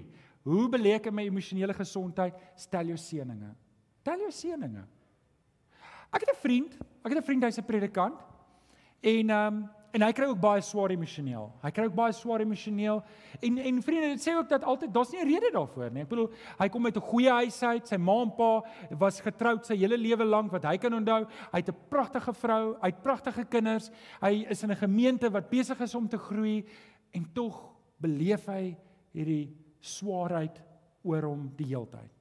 [0.50, 2.34] Hoe beleek ek my emosionele gesondheid?
[2.58, 3.52] Stel jou seëninge.
[4.02, 4.82] Tel jou seëninge.
[6.10, 8.18] Ek het 'n vriend, ek het 'n vriend hy's 'n predikant.
[9.00, 11.48] En ehm um, En hy kry ook baie swaar emosioneel.
[11.64, 13.00] Hy kry ook baie swaar emosioneel.
[13.42, 16.02] En en vriende, dit sê ook dat altyd daar's nie 'n rede daarvoor nie.
[16.02, 17.88] Ek bedoel, hy kom uit 'n goeie huis uit.
[17.88, 21.26] Sy ma en pa was getroud sy hele lewe lank wat hy kan onthou.
[21.52, 23.90] Hy het 'n pragtige vrou, hy het pragtige kinders.
[24.20, 26.64] Hy is in 'n gemeente wat besig is om te groei
[27.12, 28.76] en tog beleef hy
[29.12, 30.62] hierdie swaarheid
[31.02, 32.19] oor hom die hele tyd.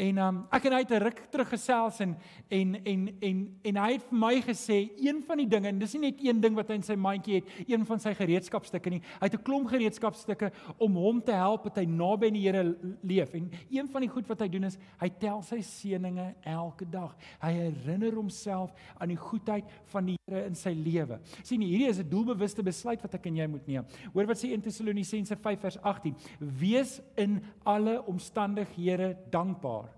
[0.00, 2.16] En um, ek en hy het 'n ruk terug gesels en
[2.48, 5.92] en en en en hy het vir my gesê een van die dinge en dis
[5.94, 9.02] nie net een ding wat hy in sy mandjie het, een van sy gereedskapstukke nie.
[9.20, 12.76] Hy het 'n klomp gereedskapstukke om hom te help dat hy naby aan die Here
[13.02, 13.34] leef.
[13.34, 17.16] En een van die goed wat hy doen is hy tel sy seëninge elke dag.
[17.40, 21.20] Hy herinner homself aan die goedheid van die Here in sy lewe.
[21.42, 23.84] sien hierdie is 'n doelbewuste besluit wat ek en jy moet neem.
[24.14, 29.91] Hoor wat sê 1 Tessalonisense 5 vers 18: Wees in alle omstandighede dankbaar.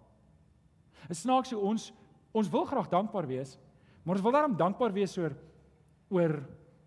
[1.09, 1.93] Dit snaaks hoe ons
[2.35, 3.59] ons wil graag dankbaar wees,
[4.03, 5.37] maar ons wil daarom dankbaar wees oor
[6.11, 6.41] oor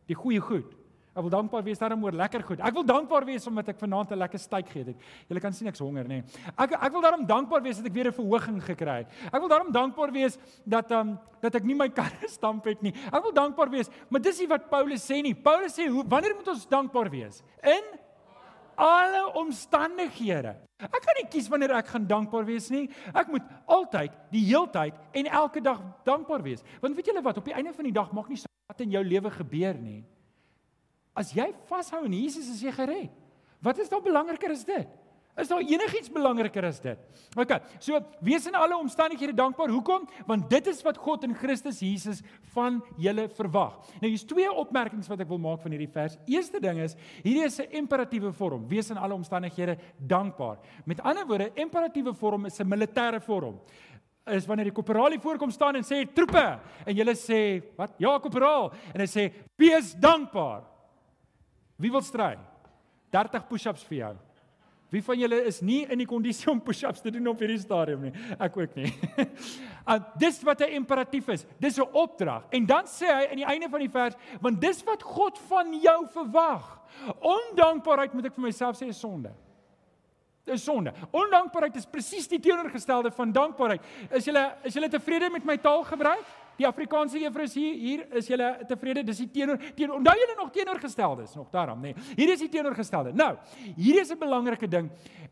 [0.08, 0.78] die goeie goed.
[1.18, 2.60] Ek wil dankbaar wees daarom oor lekker goed.
[2.62, 4.98] Ek wil dankbaar wees omdat ek vanaand 'n lekker steak geëet het.
[5.28, 6.22] Julle kan sien ek's honger, nê.
[6.22, 6.24] Nee.
[6.56, 9.08] Ek ek wil daarom dankbaar wees dat ek weer 'n verhoging gekry het.
[9.34, 12.82] Ek wil daarom dankbaar wees dat ehm um, dat ek nie my kar gestamp het
[12.82, 12.94] nie.
[13.12, 15.34] Ek wil dankbaar wees, maar dis nie wat Paulus sê nie.
[15.34, 17.42] Paulus sê hoe wanneer moet ons dankbaar wees?
[17.64, 17.84] In
[18.78, 20.54] alle omstandighede.
[20.78, 22.86] Ek kan nie kies wanneer ek gaan dankbaar wees nie.
[23.10, 26.62] Ek moet altyd, die heeltyd en elke dag dankbaar wees.
[26.84, 28.94] Want weet julle wat, op die einde van die dag maak nie saak wat in
[28.94, 30.04] jou lewe gebeur nie.
[31.18, 33.14] As jy vashou aan Jesus, is jy gered.
[33.66, 34.90] Wat is dan belangriker as dit?
[35.38, 37.24] Is daar enigiets belangriker as dit?
[37.38, 37.54] OK.
[37.80, 39.70] So wees in alle omstandighede dankbaar.
[39.70, 40.08] Hoekom?
[40.26, 42.22] Want dit is wat God in Christus Jesus
[42.54, 43.76] van julle verwag.
[44.02, 46.18] Nou hier's twee opmerkings wat ek wil maak van hierdie vers.
[46.26, 48.68] Eerste ding is, hierdie is 'n imperatiewe vorm.
[48.68, 50.58] Wees in alle omstandighede dankbaar.
[50.86, 53.60] Met ander woorde, imperatiewe vorm is 'n militêre vorm
[54.28, 58.74] is wanneer die korporaal voorkom staan en sê troepe en jy sê wat ja korporaal
[58.94, 60.64] en hy sê wees dankbaar
[61.78, 62.36] Wie wil stry?
[63.14, 64.16] 30 push-ups vir jou.
[64.90, 68.06] Wie van julle is nie in die kondisie om push-ups te doen op hierdie stadium
[68.08, 68.14] nie?
[68.40, 68.88] Ek ook nie.
[69.20, 71.46] uh, dis wat 'n imperatief is.
[71.60, 72.48] Dis 'n opdrag.
[72.50, 75.74] En dan sê hy aan die einde van die vers, want dis wat God van
[75.82, 76.80] jou verwag.
[77.20, 79.34] Ondankbaarheid moet ek vir myself sê is sonde.
[80.48, 80.94] Dis sonde.
[81.12, 83.84] Ondankbaarheid is presies die teenoorgestelde van dankbaarheid.
[84.12, 86.24] Is jy is jy tevrede met my taalgebruik?
[86.58, 89.04] Die Afrikaanse juffrou hier hier is julle tevrede?
[89.06, 91.94] Dis die teenoor teenoor onthou julle nog teenoorgesteldes nog daarom nê.
[91.94, 92.16] Nee.
[92.18, 93.14] Hier is die teenoorgestelde.
[93.14, 93.36] Nou,
[93.76, 94.90] hier is 'n belangrike ding.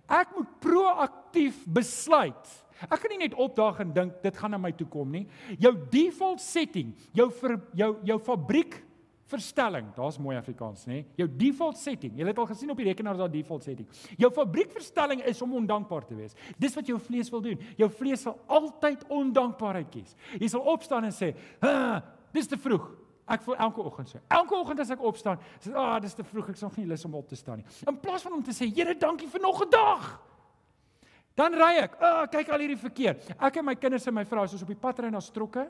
[0.07, 2.65] Ek moet proaktief besluit.
[2.91, 5.27] Ek kan nie net opdaag en dink dit gaan na my toe kom nie.
[5.59, 8.83] Jou default setting, jou vir jou jou fabriek
[9.29, 9.87] verstelling.
[9.95, 11.01] Daar's mooi Afrikaans, nê?
[11.17, 12.13] Jou default setting.
[12.17, 13.87] Jy het al gesien op die rekenaar daar default setting.
[14.21, 16.35] Jou fabriekverstelling is om ondankbaar te wees.
[16.61, 17.63] Dis wat jou vlees wil doen.
[17.79, 20.13] Jou vlees sal altyd ondankbaarheid kies.
[20.37, 22.91] Jy sal opstaan en sê, "Ha, dis te vroeg."
[23.27, 24.19] Ek voel elke oggend so.
[24.29, 26.49] Elke oggend as ek opstaan, sê, "Ag, ah, dis te vroeg.
[26.49, 28.71] Ek sal nie lus om op te staan nie." In plaas van om te sê,
[28.75, 30.21] "Here, dankie vir nog 'n dag."
[31.35, 31.95] Dan ry ek.
[31.99, 33.17] Ag, oh, kyk al hierdie verkeer.
[33.39, 35.69] Ek en my kinders en my vrou is ons op die pad ry na Strokke.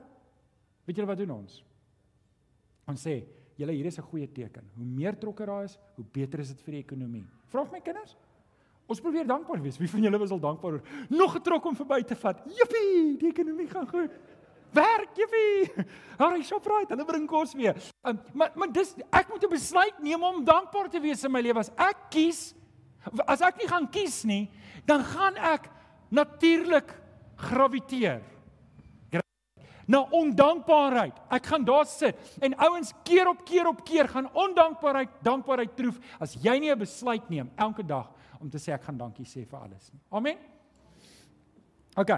[0.85, 1.63] Weet julle wat doen ons?
[2.87, 3.23] Ons sê,
[3.55, 4.63] julle hier is 'n goeie teken.
[4.75, 7.25] Hoe meer trokke daar is, hoe beter is dit vir die ekonomie.
[7.47, 8.15] Vra my kinders.
[8.87, 9.77] Ons probeer dankbaar wees.
[9.77, 12.43] Wie van julle was al dankbaar oor nog 'n trok om verby te vat?
[12.45, 14.11] Jippie, die ekonomie gaan goed.
[14.71, 15.85] Werk, jippie.
[16.17, 17.75] Haai, Shoprite, hulle bring kos weer.
[18.03, 21.41] Um, maar maar dis ek moet 'n besluit neem om dankbaar te wees in my
[21.41, 21.59] lewe.
[21.59, 22.53] As ek kies
[23.27, 24.49] as ek nie gaan kies nie,
[24.85, 25.69] dan gaan ek
[26.09, 26.89] natuurlik
[27.35, 28.21] graviteer
[29.87, 31.17] na ondankbaarheid.
[31.29, 35.99] Ek gaan daar sit en ouens keer op keer op keer gaan ondankbaarheid dankbaarheid troef
[36.19, 39.45] as jy nie 'n besluit neem elke dag om te sê ek gaan dankie sê
[39.45, 40.01] vir alles nie.
[40.11, 40.37] Amen.
[41.95, 42.09] OK.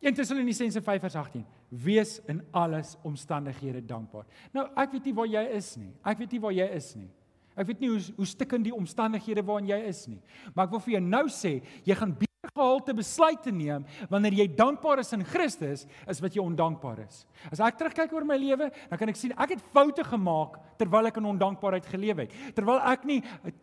[0.00, 1.44] 1 Tessalonisense 5:18.
[1.68, 4.24] Wees in alles omstandighede dankbaar.
[4.52, 5.92] Nou, ek weet nie waar jy is nie.
[6.04, 7.10] Ek weet nie waar jy is nie.
[7.54, 10.20] Ek weet nie hoe hoe stikkend die omstandighede waarin jy is nie.
[10.54, 12.16] Maar ek wil vir jou nou sê, jy gaan
[12.48, 17.26] gehalte besluit te neem wanneer jy dankbaar is in Christus is wat jy ondankbaar is.
[17.52, 21.10] As ek terugkyk oor my lewe, dan kan ek sien ek het foute gemaak terwyl
[21.10, 22.34] ek in ondankbaarheid geleef het.
[22.56, 23.18] Terwyl ek nie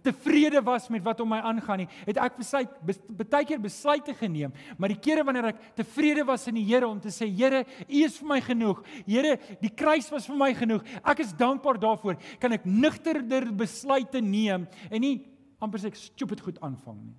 [0.05, 2.77] tevrede was met wat om my aangaan nie, het ek besluit
[3.17, 7.01] baie keer besluite geneem, maar die kere wanneer ek tevrede was in die Here om
[7.01, 8.81] te sê Here, U is vir my genoeg.
[9.07, 10.85] Here, die kruis was vir my genoeg.
[11.01, 12.19] Ek is dankbaar daarvoor.
[12.41, 15.15] Kan ek nugterder besluite neem en nie
[15.63, 17.15] amper sê ek stupid goed aanvang nie.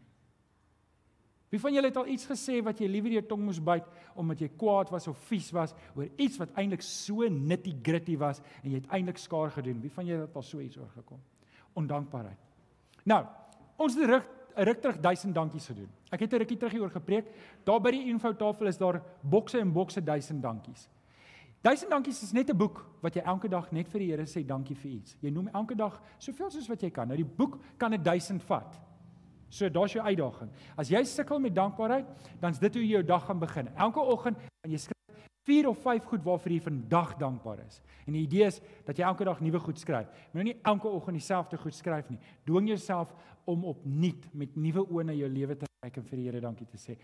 [1.49, 4.41] Wie van julle het al iets gesê wat jy liewer jou tong moes byt omdat
[4.41, 8.83] jy kwaad was of vies was oor iets wat eintlik so nitty-gritty was en jy
[8.83, 9.81] het eintlik skaar gedoen?
[9.81, 11.21] Wie van julle het al so iets oorgekom?
[11.75, 12.39] Ondankbaarheid.
[13.09, 13.25] Nou,
[13.79, 15.89] ons het rug 'n ruk terug duisend dankies gedoen.
[16.11, 17.27] Ek het 'n rukkie terug hieroor gepreek.
[17.65, 20.89] Daar by die infotafel is daar bokse en bokse duisend dankies.
[21.61, 24.45] Duisend dankies is net 'n boek wat jy elke dag net vir die Here sê
[24.47, 25.17] dankie vir iets.
[25.21, 27.09] Jy noem elke dag soveel soos wat jy kan.
[27.09, 28.81] Nou die boek kan 'n duisend vat.
[29.49, 30.51] So daar's jou uitdaging.
[30.77, 32.07] As jy sukkel met dankbaarheid,
[32.41, 33.69] dan is dit hoe jy jou dag gaan begin.
[33.77, 34.99] Elke oggend gaan jy skryf
[35.49, 37.81] 4 of 5 goed waarvoor jy vandag dankbaar is.
[38.05, 40.11] En die idee is dat jy elke dag nuwe goed skryf.
[40.35, 42.19] Moenie nie elke oggend dieselfde goed skryf nie.
[42.45, 43.15] Dwing jouself
[43.49, 46.69] om opnuut met nuwe oë na jou lewe te kyk en vir die Here dankie
[46.69, 46.99] te sê.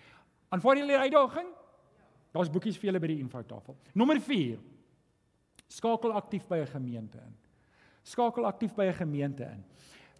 [0.52, 1.48] Aanvaar jy die uitdaging?
[2.34, 3.78] Daar's boekies vir julle by die infotafel.
[3.96, 4.60] Nommer 4.
[5.72, 7.34] Skakel aktief by 'n gemeente in.
[8.04, 9.64] Skakel aktief by 'n gemeente in.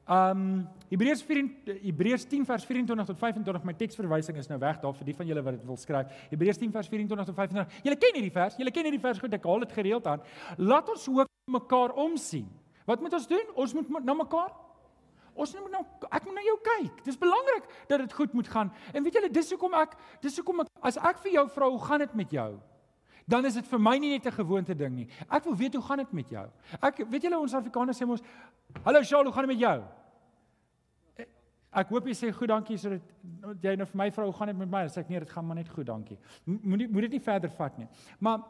[0.05, 1.45] Um Hebreërs 4
[1.81, 5.27] Hebreërs 10 vers 24 tot 25 my teksverwysing is nou weg daar vir die van
[5.27, 6.11] julle wat dit wil skryf.
[6.31, 7.81] Hebreërs 10 vers 24 tot 25.
[7.89, 10.21] Julle ken hierdie vers, julle ken hierdie vers goed, ek haal dit gereeld aan.
[10.61, 12.51] Laat ons ook mekaar omsien.
[12.85, 13.49] Wat moet ons doen?
[13.57, 14.53] Ons moet na mekaar
[15.35, 15.83] Ons moet nou
[16.15, 17.01] ek moet na jou kyk.
[17.09, 18.71] Dis belangrik dat dit goed moet gaan.
[18.95, 21.83] En weet julle, dis hoekom ek dis hoekom ek as ek vir jou vra hoe
[21.89, 22.51] gaan dit met jou?
[23.27, 25.09] Dan is dit vir my nie net 'n gewoonte ding nie.
[25.31, 26.47] Ek wil weet hoe gaan dit met jou?
[26.83, 28.23] Ek weet julle ons Afrikaners sê mos,
[28.85, 29.83] "Hallo Shaal, hoe gaan dit met jou?"
[31.75, 33.03] Ek hoop jy sê goed dankie sodat
[33.63, 34.85] jy nou vir my vrou gaan dit met my.
[34.85, 36.19] As ek nee, dit gaan maar net goed, dankie.
[36.45, 37.89] Moenie moet dit nie verder vat nie.
[38.21, 38.45] Maar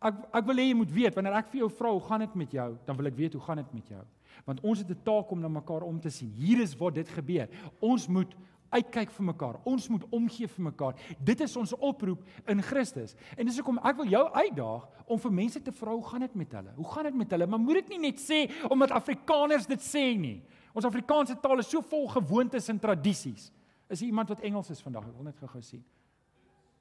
[0.00, 2.34] ek ek wil hê jy moet weet wanneer ek vir jou vra hoe gaan dit
[2.34, 4.04] met jou, dan wil ek weet hoe gaan dit met jou.
[4.46, 6.30] Want ons het 'n taak om na mekaar om te sien.
[6.30, 7.48] Hier is waar dit gebeur.
[7.80, 8.34] Ons moet
[8.70, 9.58] uitkyk vir mekaar.
[9.68, 10.98] Ons moet omgee vir mekaar.
[11.18, 13.16] Dit is ons oproep in Christus.
[13.36, 16.34] En dis hoekom ek wil jou uitdaag om vir mense te vra hoe gaan dit
[16.42, 16.74] met hulle?
[16.76, 17.46] Hoe gaan dit met hulle?
[17.46, 20.38] Maar moet dit nie net sê omdat Afrikaners dit sê nie.
[20.74, 23.50] Ons Afrikaanse taal is so vol gewoontes en tradisies.
[23.90, 25.08] Is iemand wat Engels is vandag?
[25.10, 25.82] Ek wil net gou-gou sien.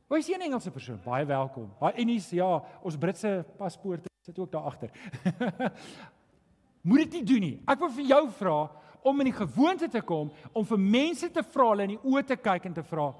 [0.10, 1.00] Hoe is jy 'n Engelse persoon?
[1.06, 1.70] Baie welkom.
[1.80, 4.90] Baie Engels, ja, ons Britse paspoorte sit ook daar agter.
[6.88, 7.62] Moet dit nie doen nie.
[7.68, 8.58] Ek wil vir jou vra
[9.04, 12.26] om in die gewoonte te kom om vir mense te vra hulle in die oë
[12.26, 13.14] te kyk en te vra,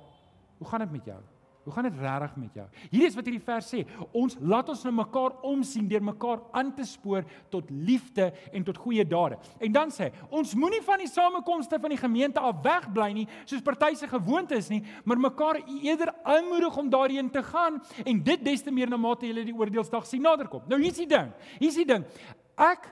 [0.58, 1.22] "Hoe gaan dit met jou?"
[1.70, 2.66] Hoe gaan dit regtig met jou?
[2.90, 3.84] Hierdie is wat hierdie vers sê.
[4.16, 8.80] Ons laat ons na mekaar omsien deur mekaar aan te spoor tot liefde en tot
[8.82, 9.38] goeie dade.
[9.60, 13.62] En dan sê, ons moenie van die samekomste van die gemeente af wegbly nie, soos
[13.62, 18.46] party se gewoonte is nie, maar mekaar eerder aanmoedig om daarheen te gaan en dit
[18.50, 20.66] des te meer na mate jy die oordeelsdag sien naderkom.
[20.72, 21.30] Nou hier's die ding.
[21.60, 22.08] Hier's die ding.
[22.58, 22.90] Ek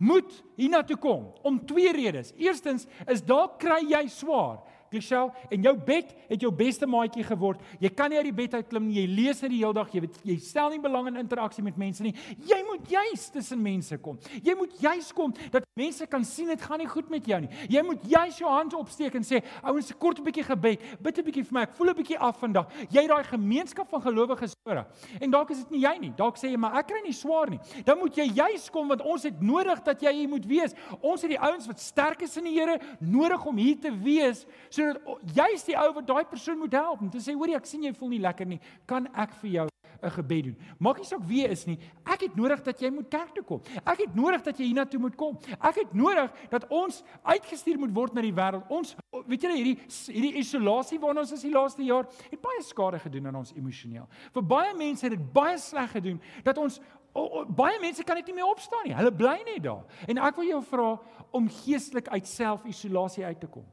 [0.00, 2.32] moet hiernatoe kom om twee redes.
[2.40, 4.62] Eerstens is dalk kry jy swaar.
[4.90, 7.60] Gisel, en jou bed het jou beste maatjie geword.
[7.78, 8.96] Jy kan nie uit die bed uitklim nie.
[8.98, 9.90] Jy lees net die hele dag.
[9.94, 12.12] Jy weet jy stel nie belang in interaksie met mense nie.
[12.48, 14.18] Jy moet juis tussen mense kom.
[14.42, 17.50] Jy moet juis kom dat mense kan sien dit gaan nie goed met jou nie.
[17.70, 20.82] Jy moet juis jou hand opsteek en sê, ouens, 'n kort bietjie gebed.
[21.00, 21.62] Bid 'n bietjie vir my.
[21.62, 22.66] Ek voel 'n bietjie af vandag.
[22.90, 24.86] Jy daai gemeenskap van gelowiges ore.
[25.20, 26.12] En dalk is dit nie jy nie.
[26.16, 27.60] Dalk sê jy, maar ek kry nie swaar nie.
[27.84, 30.74] Dan moet jy juis kom want ons het nodig dat jy hier moet wees.
[31.00, 34.44] Ons het die ouens wat sterk is in die Here nodig om hier te wees.
[34.68, 37.68] So sodat jy's die ou wat daai persoon moet help om te sê hoorie ek
[37.68, 38.60] sien jy voel nie lekker nie.
[38.88, 39.66] Kan ek vir jou
[40.00, 40.56] 'n gebed doen?
[40.78, 41.78] Maak nie saak wie is nie.
[42.04, 43.60] Ek het nodig dat jy moet kerk toe kom.
[43.84, 45.38] Ek het nodig dat jy hiernatoe moet kom.
[45.60, 48.64] Ek het nodig dat ons uitgestuur moet word na die wêreld.
[48.68, 52.98] Ons weet julle hierdie hierdie isolasie waarna ons is die laaste jaar het baie skade
[52.98, 54.08] gedoen aan ons emosioneel.
[54.32, 58.14] Vir baie mense het dit baie sleg gedoen dat ons O, o, baie mense kan
[58.14, 58.94] net nie meer opstaan nie.
[58.94, 59.82] Hulle bly net daar.
[60.06, 60.90] En ek wil jou vra
[61.34, 63.66] om geestelik uit self-isolasie uit te kom.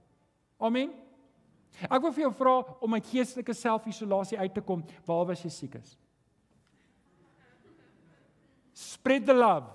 [0.59, 0.91] Amen.
[1.85, 5.51] Ek wil vir jou vra om uit geestelike self-isolasie uit te kom waar was jy
[5.53, 5.97] siek is.
[8.73, 9.69] Spread the love,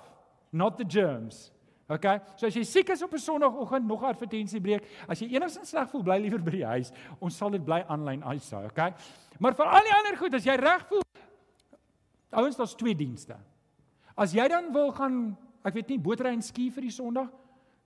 [0.51, 1.51] not the germs.
[1.93, 2.18] Okay?
[2.39, 5.68] So as jy siek is op 'n Sondagoggend, nog 'n advertensie breek, as jy enigstens
[5.68, 6.93] sleg voel, bly liewer by die huis.
[7.20, 8.95] Ons sal dit bly aanlyn uitsaai, okay?
[9.39, 11.03] Maar vir al die ander goed, as jy reg voel,
[12.30, 13.37] ouens, daar's twee dienste.
[14.16, 17.28] As jy dan wil gaan, ek weet nie, bootry en ski vir die Sondag,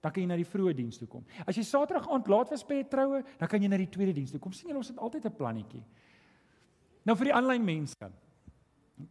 [0.07, 1.25] dan kan jy na die vroeë diens toe kom.
[1.43, 4.13] As jy Saterdag aand laat was by 'n troue, dan kan jy na die tweede
[4.15, 4.53] diens toe kom.
[4.53, 5.83] sien jy ons het altyd 'n plannetjie.
[7.05, 8.13] Nou vir die aanlyn mense.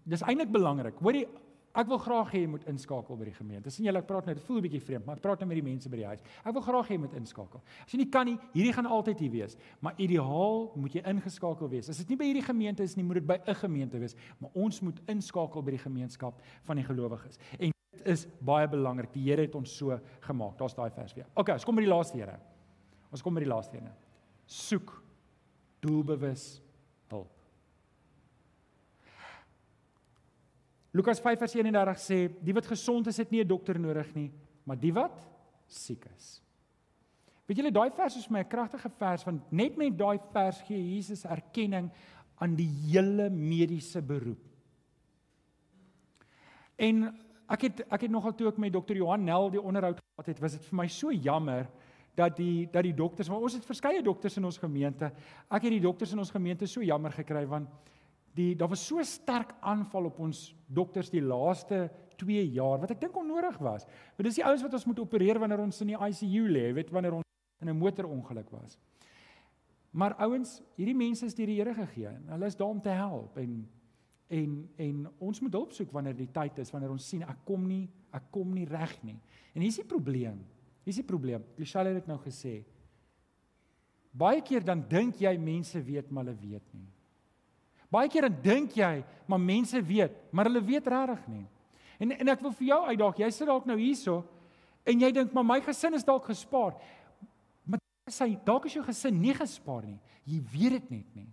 [0.03, 0.95] Dis eintlik belangrik.
[0.99, 1.27] Hoorie,
[1.75, 3.69] ek wil graag hê jy moet inskakel by die gemeente.
[3.69, 5.55] sien julle ek praat nou, dit voel 'n bietjie vreemd, maar ek praat nou met
[5.55, 6.21] die mense by die huis.
[6.45, 7.61] Ek wil graag hê jy moet inskakel.
[7.85, 11.69] As jy nie kan nie, hierdie gaan altyd hier wees, maar ideaal moet jy ingeskakel
[11.69, 11.89] wees.
[11.89, 14.51] As dit nie by hierdie gemeente is nie, moet dit by 'n gemeente wees, maar
[14.53, 17.37] ons moet inskakel by die gemeenskap van die gelowiges.
[17.59, 17.74] En
[18.05, 19.13] is baie belangrik.
[19.13, 20.57] Die Here het ons so gemaak.
[20.57, 21.27] Daar's daai vers weer.
[21.35, 22.39] Okay, ons kom by die laaste Here.
[23.15, 23.93] Ons kom by die laaste ene.
[24.45, 24.91] Soek
[25.85, 26.59] doelbewus
[27.11, 27.31] hulp.
[30.95, 34.31] Lukas 5 vers 31 sê, die wat gesond is, het nie 'n dokter nodig nie,
[34.63, 35.15] maar die wat
[35.67, 36.41] siek is.
[37.45, 40.61] Weet julle daai vers is vir my 'n kragtige vers want net met daai vers
[40.61, 41.91] gee Jesus erkenning
[42.39, 44.43] aan die hele mediese beroep.
[46.77, 50.31] En ek het ek het nogal toe ek met dokter Johan Nel die onderhoud gehad
[50.31, 51.67] het, was dit vir my so jammer
[52.15, 55.11] dat die dat die dokters, maar ons het verskeie dokters in ons gemeente.
[55.49, 57.69] Ek het die dokters in ons gemeente so jammer gekry want
[58.35, 61.85] die daar was so sterk aanval op ons dokters die laaste
[62.19, 63.85] 2 jaar wat ek dink onnodig was.
[64.15, 66.91] Want dis die ouens wat ons moet opereer wanneer ons in die ICU lê, weet
[66.91, 67.25] wanneer ons
[67.61, 68.77] in 'n motorongeluk was.
[69.91, 72.89] Maar ouens, hierdie mense is deur die Here gegee en hulle is daar om te
[72.89, 73.69] help en
[74.27, 77.67] En en ons moet hulp soek wanneer die tyd is, wanneer ons sien ek kom
[77.69, 79.17] nie, ek kom nie reg nie.
[79.53, 80.39] En hier is die probleem.
[80.85, 81.43] Hier is die probleem.
[81.57, 82.59] Michelle het dit nou gesê.
[84.15, 86.87] Baie keer dan dink jy mense weet, maar hulle weet nie.
[87.91, 91.45] Baie keer dan dink jy, maar mense weet, maar hulle weet regtig nie.
[92.01, 93.19] En en ek wil vir jou uitdaag.
[93.23, 94.23] Jy sit dalk nou hierso
[94.85, 96.75] en jy dink, maar my gesin is dalk gespaar.
[97.65, 99.99] Maar sê dalk is jou gesin nie gespaar nie.
[100.25, 101.29] Jy weet dit net nie.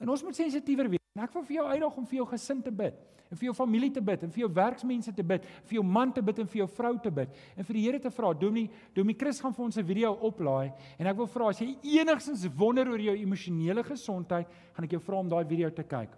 [0.00, 1.03] En ons moet sensitiewer wees.
[1.14, 2.96] En ek wil vir jou uitdaag om vir jou gesin te bid
[3.30, 6.12] en vir jou familie te bid en vir jou werksmense te bid, vir jou man
[6.14, 8.32] te bid en vir jou vrou te bid en vir die Here te vra.
[8.34, 11.78] Dominee, Dominee Chris gaan vir ons 'n video oplaai en ek wil vra as jy
[11.82, 16.10] enigstens wonder oor jou emosionele gesondheid, gaan ek jou vra om daai video te kyk.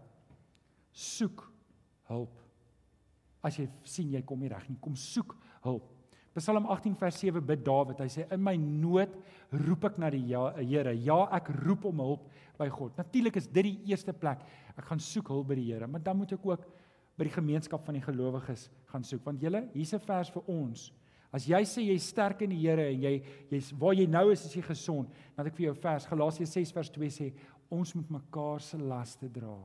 [0.93, 1.53] Soek
[2.09, 2.41] hulp.
[3.43, 5.96] As jy sien jy kom nie reg nie, kom soek hulp.
[6.37, 8.01] Psalm 18 vers 7 bid Dawid.
[8.01, 9.15] Hy sê in my nood
[9.65, 10.93] roep ek na die ja, Here.
[11.01, 12.27] Ja, ek roep om hulp
[12.59, 12.97] by God.
[13.01, 14.43] Natuurlik is dit die eerste plek.
[14.77, 16.67] Ek gaan soek hulp by die Here, maar dan moet ek ook
[17.17, 20.93] by die gemeenskap van die gelowiges gaan soek want julle hier's 'n vers vir ons.
[21.33, 24.45] As jy sê jy's sterk in die Here en jy jy's waar jy nou is,
[24.45, 27.33] is jy gesond, dan ek vir jou vers Galasiërs 6 vers 2 sê
[27.71, 29.57] ons moet mekaar se laste dra.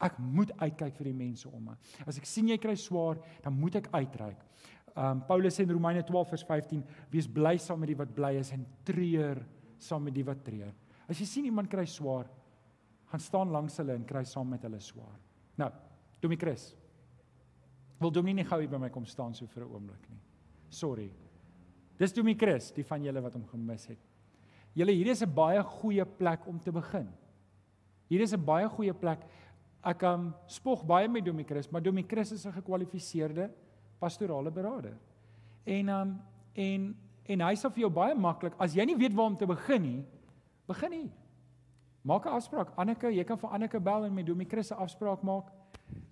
[0.00, 1.76] Ek moet uitkyk vir die mense om my.
[2.06, 4.38] As ek sien jy kry swaar, dan moet ek uitreik.
[4.94, 8.36] Um Paulus sê in Romeine 12 vers 15, wees bly saam met die wat bly
[8.38, 9.40] is en treur
[9.82, 10.70] saam met die wat treur.
[11.10, 12.28] As jy sien iemand kry swaar,
[13.10, 15.18] gaan staan langs hulle en kry saam met hulle swaar.
[15.58, 15.70] Nou,
[16.22, 16.70] Domie Chris.
[18.00, 20.20] Wil Domie nie gou hier by my kom staan so vir 'n oomblik nie.
[20.70, 21.10] Sorry.
[21.98, 23.98] Dis Domie Chris, die van julle wat hom gemis het.
[24.74, 27.08] Julle hier is 'n baie goeie plek om te begin.
[28.08, 29.26] Hier is 'n baie goeie plek.
[29.84, 33.50] Ek um, spog baie met Domie Chris, maar Domie Chris is 'n gekwalifiseerde
[33.98, 34.96] pastorale beraader.
[35.64, 36.20] En um
[36.54, 39.46] en en hy sê vir jou baie maklik, as jy nie weet waar om te
[39.48, 40.00] begin nie,
[40.68, 41.10] begin nie.
[42.04, 42.72] Maak 'n afspraak.
[42.76, 45.50] Anneke, jy kan vir Anneke bel en met Domie Chris 'n afspraak maak.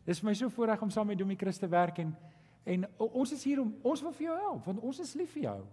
[0.07, 2.16] Dis vir my so voorreg om saam met Domie Chris te werk en
[2.64, 5.43] en ons is hier om ons wil vir jou help want ons is lief vir
[5.43, 5.66] jou.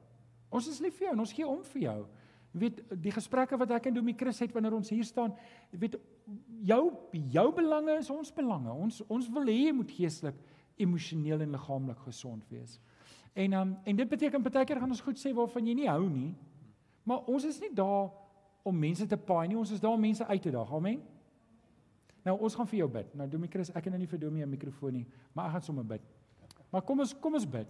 [0.49, 2.05] Ons is lief vir jou en ons gee om vir jou.
[2.53, 5.35] Jy weet die gesprekke wat ek en Domie Chris het wanneer ons hier staan,
[5.71, 5.99] jy weet
[6.65, 6.81] jou
[7.11, 8.73] jou belange is ons belange.
[8.73, 10.39] Ons ons wil hê jy moet geestelik,
[10.79, 12.79] emosioneel en liggaamlik gesond wees.
[13.33, 16.07] En um, en dit beteken baie keer gaan ons goed sê waarvan jy nie hou
[16.09, 16.33] nie.
[17.03, 18.09] Maar ons is nie daar
[18.63, 19.57] om mense te paai nie.
[19.57, 20.71] Ons is daar om mense uit te daag.
[20.73, 21.01] Amen.
[22.25, 23.13] Nou ons gaan vir jou bid.
[23.15, 25.61] Nou Domie Chris, ek het nou nie vir Domie 'n mikrofoon nie, maar ek gaan
[25.61, 26.01] sommer bid.
[26.69, 27.67] Maar kom ons kom ons bid.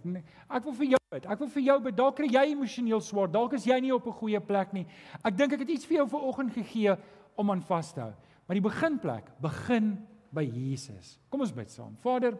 [0.48, 1.26] Ek wil vir jou bid.
[1.26, 1.96] Ek wil vir jou bid.
[1.96, 3.30] Dalk kry jy emosioneel swaar.
[3.30, 4.86] Dalk is jy nie op 'n goeie plek nie.
[5.24, 6.96] Ek dink ek het iets vir jou vanoggend gegee
[7.36, 8.12] om aan vas te hou.
[8.46, 11.18] Maar die beginplek, begin by Jesus.
[11.30, 11.96] Kom ons bid saam.
[12.02, 12.36] Vader,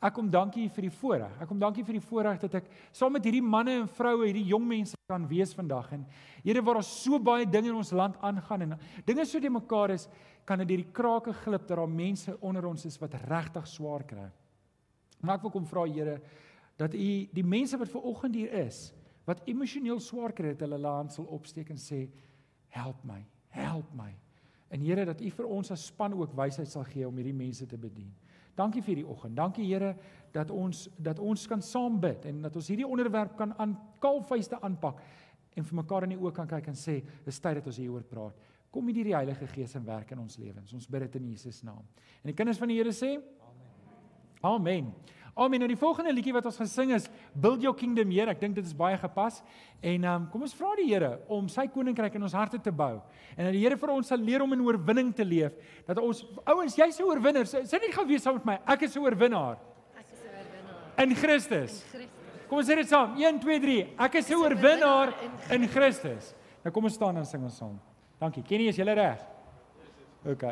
[0.00, 1.32] Ek kom dankie vir die voorreg.
[1.44, 4.46] Ek kom dankie vir die voorreg dat ek saam met hierdie manne en vroue, hierdie
[4.48, 6.06] jong mense kan wees vandag en
[6.40, 8.70] Here waar daar so baie dinge in ons land aangaan en
[9.04, 10.06] dinge so te mekaar is,
[10.48, 14.06] kan dit deur die krake glip dat daar mense onder ons is wat regtig swaar
[14.08, 14.30] kry.
[15.20, 16.16] Maar ek wil kom vra Here
[16.80, 18.94] dat U die mense wat ver oggend hier is,
[19.28, 22.06] wat emosioneel swaar kry, dat hulle hulle hand sal opsteek en sê
[22.72, 23.20] help my,
[23.52, 24.14] help my.
[24.70, 27.66] En Here dat U vir ons as span ook wysheid sal gee om hierdie mense
[27.66, 28.10] te bedien.
[28.58, 29.36] Dankie vir hierdie oggend.
[29.36, 29.94] Dankie Here
[30.34, 34.60] dat ons dat ons kan saam bid en dat ons hierdie onderwerp kan aan kaalvuiste
[34.60, 35.02] aanpak
[35.58, 38.06] en vir mekaar in die oë kan kyk en sê, dis tyd dat ons hieroor
[38.06, 38.36] praat.
[38.70, 40.72] Kom hier die Heilige Gees in werk in ons lewens.
[40.76, 41.82] Ons bid dit in Jesus naam.
[42.22, 43.16] En die kinders van die Here sê:
[44.46, 44.54] Amen.
[44.54, 44.92] Amen.
[45.34, 45.60] Amen.
[45.62, 48.30] Nou die volgende liedjie wat ons gaan sing is Build Your Kingdom Here.
[48.30, 49.40] Ek dink dit is baie gepas.
[49.80, 52.72] En ehm um, kom ons vra die Here om sy koninkryk in ons harte te
[52.72, 53.00] bou.
[53.36, 55.54] En dat die Here vir ons sal leer om in oorwinning te leef.
[55.86, 57.44] Dat ons ouens, jy's 'n oorwinner.
[57.44, 58.58] Sê net gou weer saam met my.
[58.66, 59.58] Ek is 'n oorwinnaar.
[59.96, 61.02] Ek is 'n oorwinnaar.
[61.02, 61.84] In Christus.
[61.84, 62.18] In Christus.
[62.48, 63.14] Kom ons sê dit saam.
[63.16, 63.86] 1 2 3.
[63.98, 65.14] Ek is 'n oorwinnaar
[65.50, 66.34] in Christus.
[66.64, 67.80] Nou kom ons staan en sing ons saam.
[68.18, 68.42] Dankie.
[68.42, 69.20] Kenny, is jy reg?
[70.26, 70.44] OK.